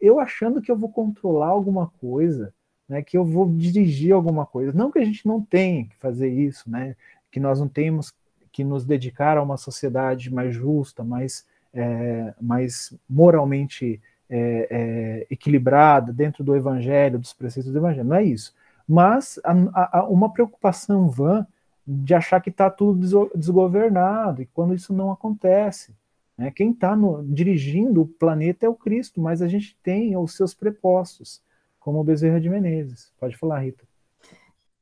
[0.00, 2.52] Eu achando que eu vou controlar alguma coisa,
[2.88, 4.72] né, que eu vou dirigir alguma coisa.
[4.72, 6.96] Não que a gente não tenha que fazer isso, né,
[7.30, 8.12] que nós não temos
[8.52, 16.12] que nos dedicar a uma sociedade mais justa, mais, é, mais moralmente é, é, equilibrada,
[16.12, 18.08] dentro do evangelho, dos preceitos do evangelho.
[18.08, 18.54] Não é isso.
[18.86, 21.46] Mas a, a, uma preocupação vã
[21.86, 25.94] de achar que está tudo desgovernado, e quando isso não acontece.
[26.36, 26.50] Né?
[26.50, 31.42] Quem está dirigindo o planeta é o Cristo, mas a gente tem os seus prepostos
[31.80, 33.10] como o Bezerra de Menezes.
[33.18, 33.84] Pode falar, Rita.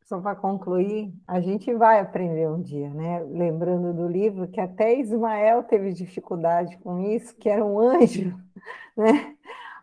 [0.07, 3.25] Só para concluir, a gente vai aprender um dia, né?
[3.25, 8.39] Lembrando do livro que até Ismael teve dificuldade com isso, que era um anjo,
[8.97, 9.37] né?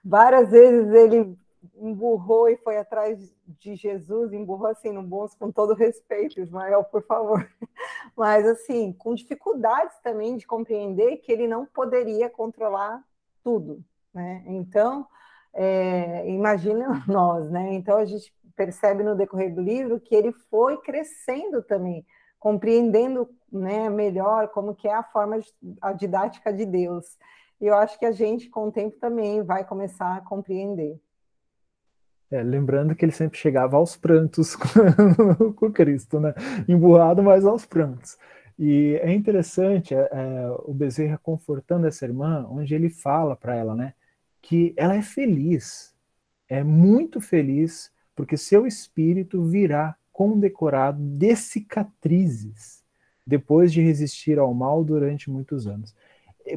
[0.03, 1.37] Várias vezes ele
[1.75, 7.03] emburrou e foi atrás de Jesus, emburrou assim no bolso, com todo respeito, Ismael, por
[7.03, 7.45] favor.
[8.15, 13.03] Mas assim, com dificuldades também de compreender que ele não poderia controlar
[13.43, 14.41] tudo, né?
[14.47, 15.05] Então,
[15.53, 17.73] é, imagina nós, né?
[17.73, 22.05] Então a gente percebe no decorrer do livro que ele foi crescendo também,
[22.39, 25.39] compreendendo né, melhor como que é a forma,
[25.81, 27.17] a didática de Deus.
[27.59, 30.99] E eu acho que a gente, com o tempo, também vai começar a compreender.
[32.31, 34.55] É, lembrando que ele sempre chegava aos prantos
[35.55, 36.33] com Cristo, né?
[36.67, 38.17] Emburrado, mas aos prantos.
[38.57, 43.75] E é interessante é, é, o Bezerra confortando essa irmã, onde ele fala para ela,
[43.75, 43.93] né?
[44.43, 45.95] que ela é feliz,
[46.49, 52.83] é muito feliz, porque seu espírito virá condecorado de cicatrizes,
[53.25, 55.95] depois de resistir ao mal durante muitos anos.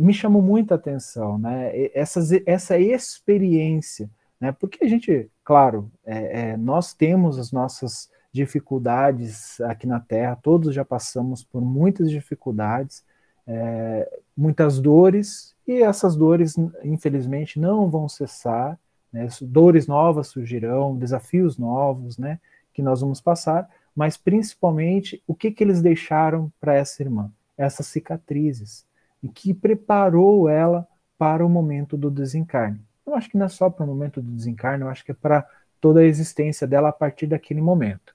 [0.01, 1.71] Me chamou muita atenção, né?
[1.95, 4.53] Essas, essa experiência, né?
[4.53, 10.75] Porque a gente, claro, é, é, nós temos as nossas dificuldades aqui na Terra, todos
[10.75, 13.03] já passamos por muitas dificuldades,
[13.47, 18.79] é, muitas dores, e essas dores, infelizmente, não vão cessar,
[19.17, 19.29] né?
[19.43, 22.39] dores novas surgirão, desafios novos, né,
[22.73, 27.33] que nós vamos passar, mas principalmente o que, que eles deixaram para essa irmã?
[27.57, 28.85] Essas cicatrizes,
[29.23, 30.87] e que preparou ela
[31.17, 32.79] para o momento do desencarne.
[33.07, 35.15] Eu acho que não é só para o momento do desencarne, eu acho que é
[35.15, 35.47] para
[35.81, 38.15] toda a existência dela a partir daquele momento.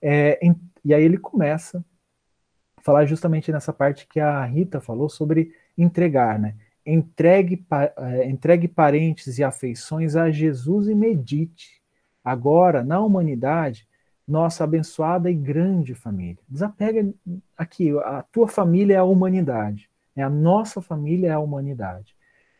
[0.00, 1.84] É, em, e aí ele começa
[2.76, 6.54] a falar justamente nessa parte que a Rita falou sobre entregar, né?
[6.90, 7.64] Entregue,
[7.96, 11.82] é, entregue parentes e afeições a Jesus e medite.
[12.24, 13.86] Agora, na humanidade,
[14.26, 16.38] nossa abençoada e grande família.
[16.48, 17.12] Desapega
[17.56, 22.14] aqui, a tua família é a humanidade, é a nossa família é a humanidade.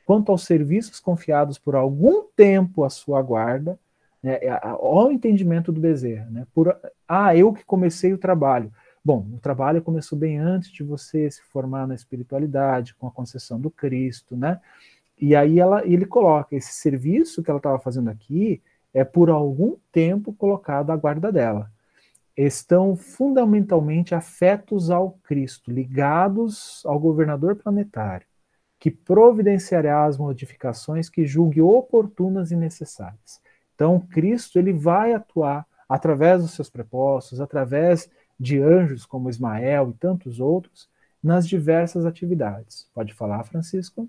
[0.07, 3.79] Quanto aos serviços confiados por algum tempo à sua guarda,
[4.23, 6.75] né, é, o entendimento do Bezerra, né, por,
[7.07, 8.73] ah, eu que comecei o trabalho.
[9.09, 13.59] Bom, o trabalho começou bem antes de você se formar na espiritualidade, com a concessão
[13.59, 14.61] do Cristo, né?
[15.19, 18.61] E aí ela, ele coloca esse serviço que ela estava fazendo aqui
[18.93, 21.71] é por algum tempo colocado à guarda dela.
[22.37, 28.27] Estão fundamentalmente afetos ao Cristo, ligados ao governador planetário,
[28.79, 33.41] que providenciará as modificações que julgue oportunas e necessárias.
[33.75, 39.99] Então, Cristo ele vai atuar através dos seus prepostos, através de anjos como Ismael e
[39.99, 40.89] tantos outros
[41.23, 42.89] nas diversas atividades.
[42.95, 44.09] Pode falar, Francisco?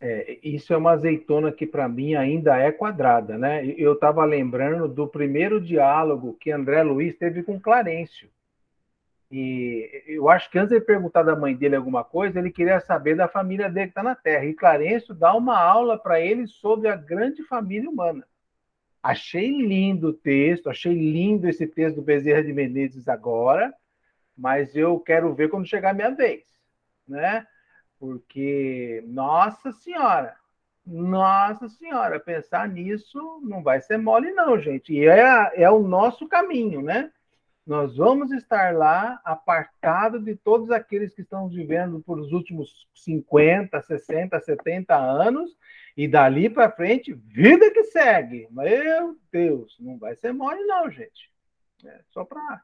[0.00, 3.64] É, isso é uma azeitona que para mim ainda é quadrada, né?
[3.78, 8.28] Eu estava lembrando do primeiro diálogo que André Luiz teve com Clarencio.
[9.30, 13.16] E eu acho que antes de perguntar da mãe dele alguma coisa, ele queria saber
[13.16, 14.44] da família dele que está na Terra.
[14.44, 18.26] E Clarencio dá uma aula para ele sobre a grande família humana.
[19.04, 23.70] Achei lindo o texto, achei lindo esse texto do Bezerra de Menezes agora,
[24.34, 26.42] mas eu quero ver quando chegar a minha vez,
[27.06, 27.46] né?
[27.98, 30.34] Porque, nossa senhora,
[30.86, 34.94] nossa senhora, pensar nisso não vai ser mole não, gente.
[34.94, 37.12] E é, é o nosso caminho, né?
[37.66, 43.80] nós vamos estar lá apartado de todos aqueles que estão vivendo por os últimos 50,
[43.80, 45.50] 60, 70 anos,
[45.96, 48.48] e dali para frente, vida que segue.
[48.50, 51.30] Meu Deus, não vai ser mole, não, gente.
[51.84, 52.62] É só para.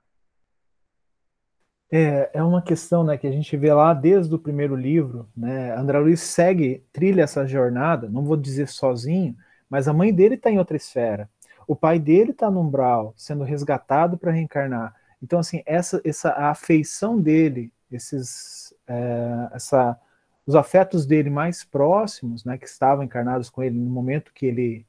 [1.92, 5.28] É, é uma questão né, que a gente vê lá desde o primeiro livro.
[5.36, 5.74] Né?
[5.74, 9.36] André Luiz segue, trilha essa jornada, não vou dizer sozinho,
[9.68, 11.28] mas a mãe dele está em outra esfera.
[11.66, 14.94] O pai dele está no umbral, sendo resgatado para reencarnar.
[15.22, 19.98] Então, assim, essa, essa a afeição dele, esses, é, essa,
[20.46, 24.86] os afetos dele mais próximos, né, que estavam encarnados com ele no momento que ele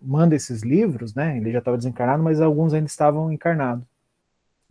[0.00, 3.84] manda esses livros, né, ele já estava desencarnado, mas alguns ainda estavam encarnados.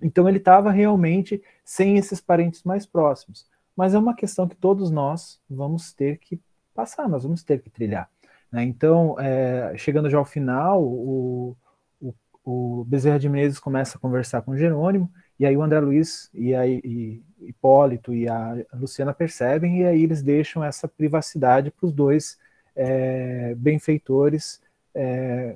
[0.02, 3.46] Então, ele estava realmente sem esses parentes mais próximos.
[3.76, 6.42] Mas é uma questão que todos nós vamos ter que
[6.74, 8.10] passar, nós vamos ter que trilhar.
[8.52, 8.64] Né?
[8.64, 11.56] Então, é, chegando já ao final, o,
[12.00, 16.30] o, o, Bezerra de Menezes começa a conversar com Jerônimo, e aí o André Luiz
[16.34, 21.86] e a e Hipólito e a Luciana percebem, e aí eles deixam essa privacidade para
[21.88, 22.38] os dois
[22.76, 24.62] é, benfeitores,
[24.94, 25.56] é,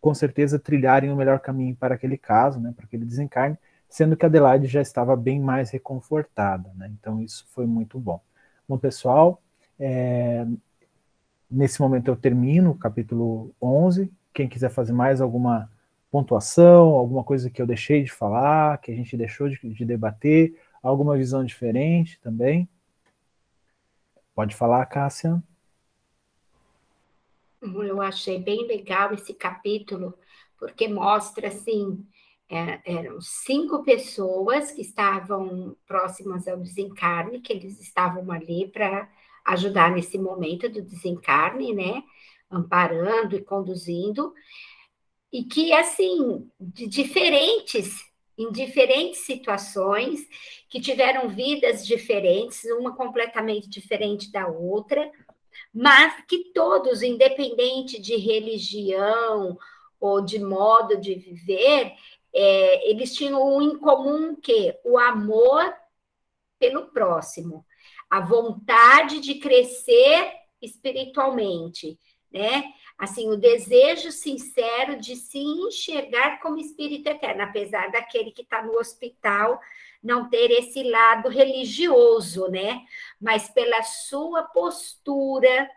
[0.00, 3.58] com certeza, trilharem o melhor caminho para aquele caso, né, para aquele desencarne,
[3.88, 6.70] sendo que Adelaide já estava bem mais reconfortada.
[6.76, 6.90] Né?
[6.98, 8.20] Então, isso foi muito bom.
[8.68, 9.40] Bom, pessoal,
[9.78, 10.46] é,
[11.50, 14.10] nesse momento eu termino o capítulo 11.
[14.32, 15.70] Quem quiser fazer mais alguma
[16.14, 20.56] pontuação, alguma coisa que eu deixei de falar, que a gente deixou de, de debater,
[20.80, 22.68] alguma visão diferente também.
[24.32, 25.42] Pode falar, Cássia.
[27.60, 30.14] Eu achei bem legal esse capítulo,
[30.56, 32.06] porque mostra assim.
[32.48, 39.08] É, eram cinco pessoas que estavam próximas ao desencarne, que eles estavam ali para
[39.46, 42.04] ajudar nesse momento do desencarne, né?
[42.48, 44.32] Amparando e conduzindo,
[45.34, 48.04] e que, assim, de diferentes,
[48.38, 50.20] em diferentes situações,
[50.70, 55.10] que tiveram vidas diferentes, uma completamente diferente da outra,
[55.74, 59.58] mas que todos, independente de religião
[59.98, 61.92] ou de modo de viver,
[62.32, 65.74] é, eles tinham um em comum que o amor
[66.60, 67.66] pelo próximo
[68.08, 70.32] a vontade de crescer
[70.62, 71.98] espiritualmente,
[72.30, 72.72] né?
[72.96, 78.78] Assim, o desejo sincero de se enxergar como espírito eterno, apesar daquele que está no
[78.78, 79.60] hospital
[80.02, 82.82] não ter esse lado religioso, né?
[83.20, 85.68] Mas pela sua postura,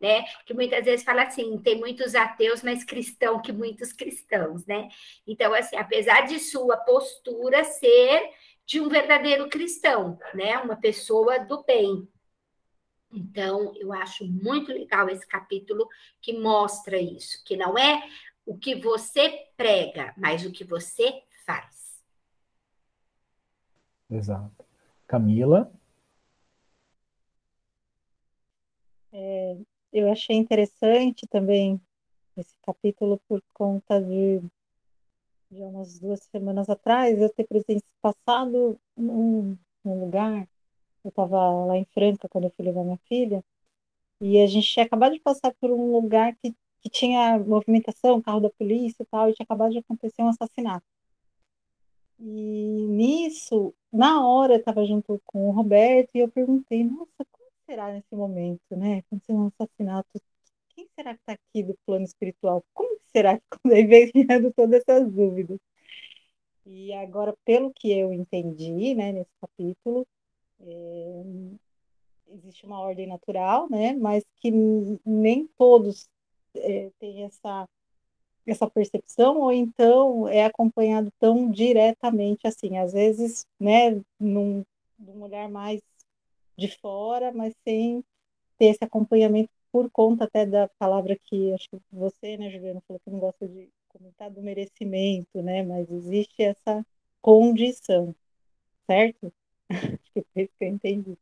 [0.00, 0.24] né?
[0.46, 4.88] Que muitas vezes fala assim, tem muitos ateus, mas cristão que muitos cristãos, né?
[5.26, 8.30] Então, assim, apesar de sua postura ser
[8.64, 10.56] de um verdadeiro cristão, né?
[10.58, 12.08] Uma pessoa do bem.
[13.12, 15.88] Então, eu acho muito legal esse capítulo
[16.20, 18.02] que mostra isso, que não é
[18.46, 22.00] o que você prega, mas o que você faz.
[24.08, 24.64] Exato.
[25.06, 25.72] Camila?
[29.12, 29.56] É,
[29.92, 31.80] eu achei interessante também
[32.36, 34.40] esse capítulo por conta de
[35.50, 37.46] de umas duas semanas atrás, eu ter
[38.00, 40.48] passado num, num lugar,
[41.04, 43.44] eu estava lá em Franca quando eu fui levar minha filha,
[44.20, 48.40] e a gente tinha acabado de passar por um lugar que, que tinha movimentação, carro
[48.40, 50.84] da polícia e tal, e tinha acabado de acontecer um assassinato.
[52.18, 57.48] E nisso, na hora, eu estava junto com o Roberto e eu perguntei, nossa, como
[57.64, 58.98] será nesse momento, né?
[58.98, 60.20] Aconteceu um assassinato
[60.80, 62.64] quem será que está aqui do plano espiritual?
[62.72, 65.58] Como será que quando aí vem vindo todas essas dúvidas?
[66.64, 70.06] E agora, pelo que eu entendi, né, nesse capítulo,
[70.60, 71.22] é,
[72.28, 74.50] existe uma ordem natural, né, mas que
[75.04, 76.08] nem todos
[76.54, 77.66] é, têm essa
[78.46, 84.64] essa percepção ou então é acompanhado tão diretamente assim, às vezes, né, num,
[84.98, 85.80] num olhar mais
[86.56, 88.02] de fora, mas sem
[88.58, 93.00] ter esse acompanhamento por conta até da palavra que acho que você, né, Juliana, falou
[93.04, 95.62] que não gosta de comentar do merecimento, né?
[95.62, 96.84] Mas existe essa
[97.22, 98.14] condição,
[98.86, 99.32] certo?
[99.70, 101.18] Foi isso que eu entendi.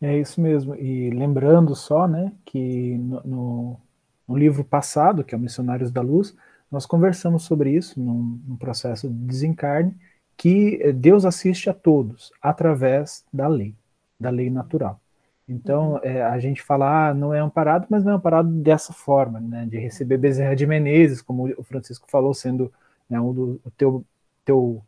[0.00, 0.74] É isso mesmo.
[0.76, 3.80] E lembrando só, né, que no, no,
[4.28, 6.36] no livro passado, que é o Missionários da Luz,
[6.70, 9.94] nós conversamos sobre isso num, num processo de desencarne,
[10.36, 13.74] que Deus assiste a todos através da lei,
[14.20, 15.00] da lei natural.
[15.48, 16.00] Então, uhum.
[16.02, 19.66] é, a gente fala, ah, não é amparado, mas não é amparado dessa forma, né,
[19.66, 22.72] de receber Bezerra de Menezes, como o Francisco falou, sendo
[23.08, 24.04] né, um do, o teu,
[24.44, 24.82] teu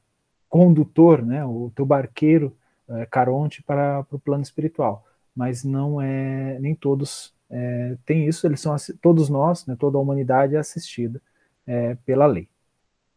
[0.50, 2.54] condutor, né, o teu barqueiro,
[2.88, 5.06] é, Caronte, para, para o plano espiritual.
[5.34, 10.00] Mas não é, nem todos é, têm isso, eles são, todos nós, né, toda a
[10.00, 11.22] humanidade é assistida
[11.66, 12.48] é, pela lei.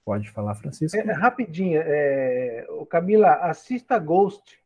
[0.05, 0.97] Pode falar, Francisco.
[0.97, 4.59] É, rapidinho, é, Camila, assista Ghost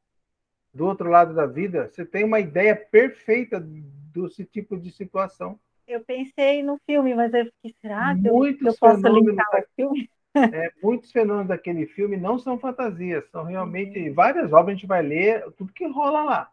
[0.74, 1.90] do outro lado da vida.
[1.92, 5.60] Você tem uma ideia perfeita desse tipo de situação.
[5.88, 9.76] Eu pensei no filme, mas eu fiquei, será que muitos eu, eu posso linkar o
[9.76, 10.10] filme?
[10.46, 14.14] É, muitos fenômenos daquele filme não são fantasias, são realmente uhum.
[14.14, 16.52] várias obras, a gente vai ler tudo que rola lá.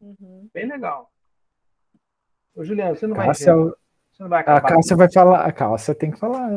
[0.00, 0.48] Uhum.
[0.52, 1.10] Bem legal.
[2.54, 3.64] Ô, Juliano, você não Cássia, vai.
[3.64, 5.44] Você não vai a Cássia vai falar.
[5.44, 6.50] A Cássia tem que falar.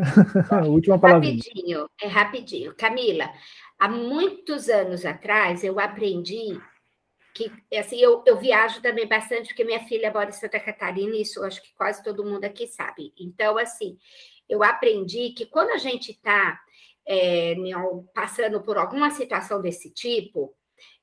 [0.48, 0.60] Tá.
[0.62, 1.28] a última palavra.
[1.28, 2.76] Rapidinho, é rapidinho.
[2.76, 3.32] Camila,
[3.80, 6.60] há muitos anos atrás eu aprendi
[7.34, 11.22] que assim eu, eu viajo também bastante porque minha filha mora em Santa Catarina e
[11.22, 13.14] isso acho que quase todo mundo aqui sabe.
[13.18, 13.98] Então assim
[14.50, 16.60] eu aprendi que quando a gente está
[17.08, 17.56] é,
[18.14, 20.54] passando por alguma situação desse tipo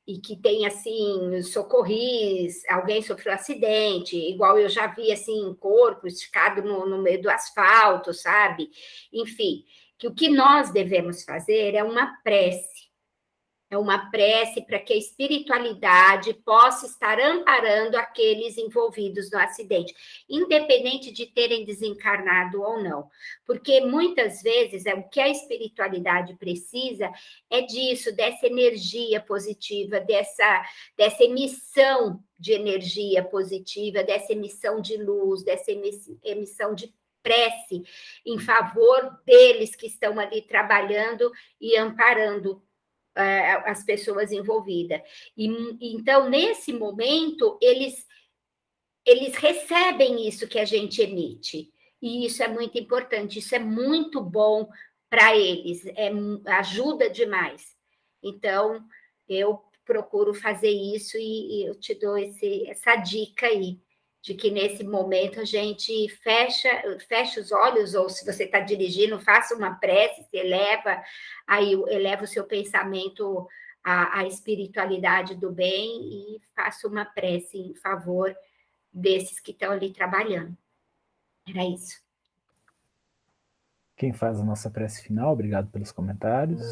[0.07, 6.63] e que tem assim socorris, alguém sofreu acidente, igual eu já vi assim corpo esticado
[6.63, 8.69] no, no meio do asfalto, sabe?
[9.13, 9.65] Enfim,
[9.99, 12.74] que o que nós devemos fazer é uma prece
[13.75, 19.95] é uma prece para que a espiritualidade possa estar amparando aqueles envolvidos no acidente,
[20.29, 23.09] independente de terem desencarnado ou não.
[23.45, 27.11] Porque muitas vezes é o que a espiritualidade precisa
[27.51, 30.65] é disso, dessa energia positiva, dessa,
[30.97, 35.71] dessa emissão de energia positiva, dessa emissão de luz, dessa
[36.23, 37.83] emissão de prece
[38.25, 42.63] em favor deles que estão ali trabalhando e amparando
[43.15, 45.01] é, as pessoas envolvidas.
[45.37, 45.49] E,
[45.95, 48.07] então, nesse momento, eles,
[49.07, 51.73] eles recebem isso que a gente emite.
[52.01, 54.69] E isso é muito importante, isso é muito bom
[55.09, 56.11] para eles, é,
[56.59, 57.75] ajuda demais.
[58.23, 58.85] Então,
[59.29, 63.79] eu procuro fazer isso e, e eu te dou esse, essa dica aí
[64.25, 66.71] de que nesse momento a gente fecha,
[67.07, 71.03] fecha os olhos, ou se você está dirigindo, faça uma prece, eleva,
[71.47, 73.47] aí eleva o seu pensamento
[73.85, 78.35] à, à espiritualidade do bem e faça uma prece em favor
[78.91, 80.57] desses que estão ali trabalhando.
[81.47, 82.03] Era isso.
[83.95, 86.63] Quem faz a nossa prece final, obrigado pelos comentários.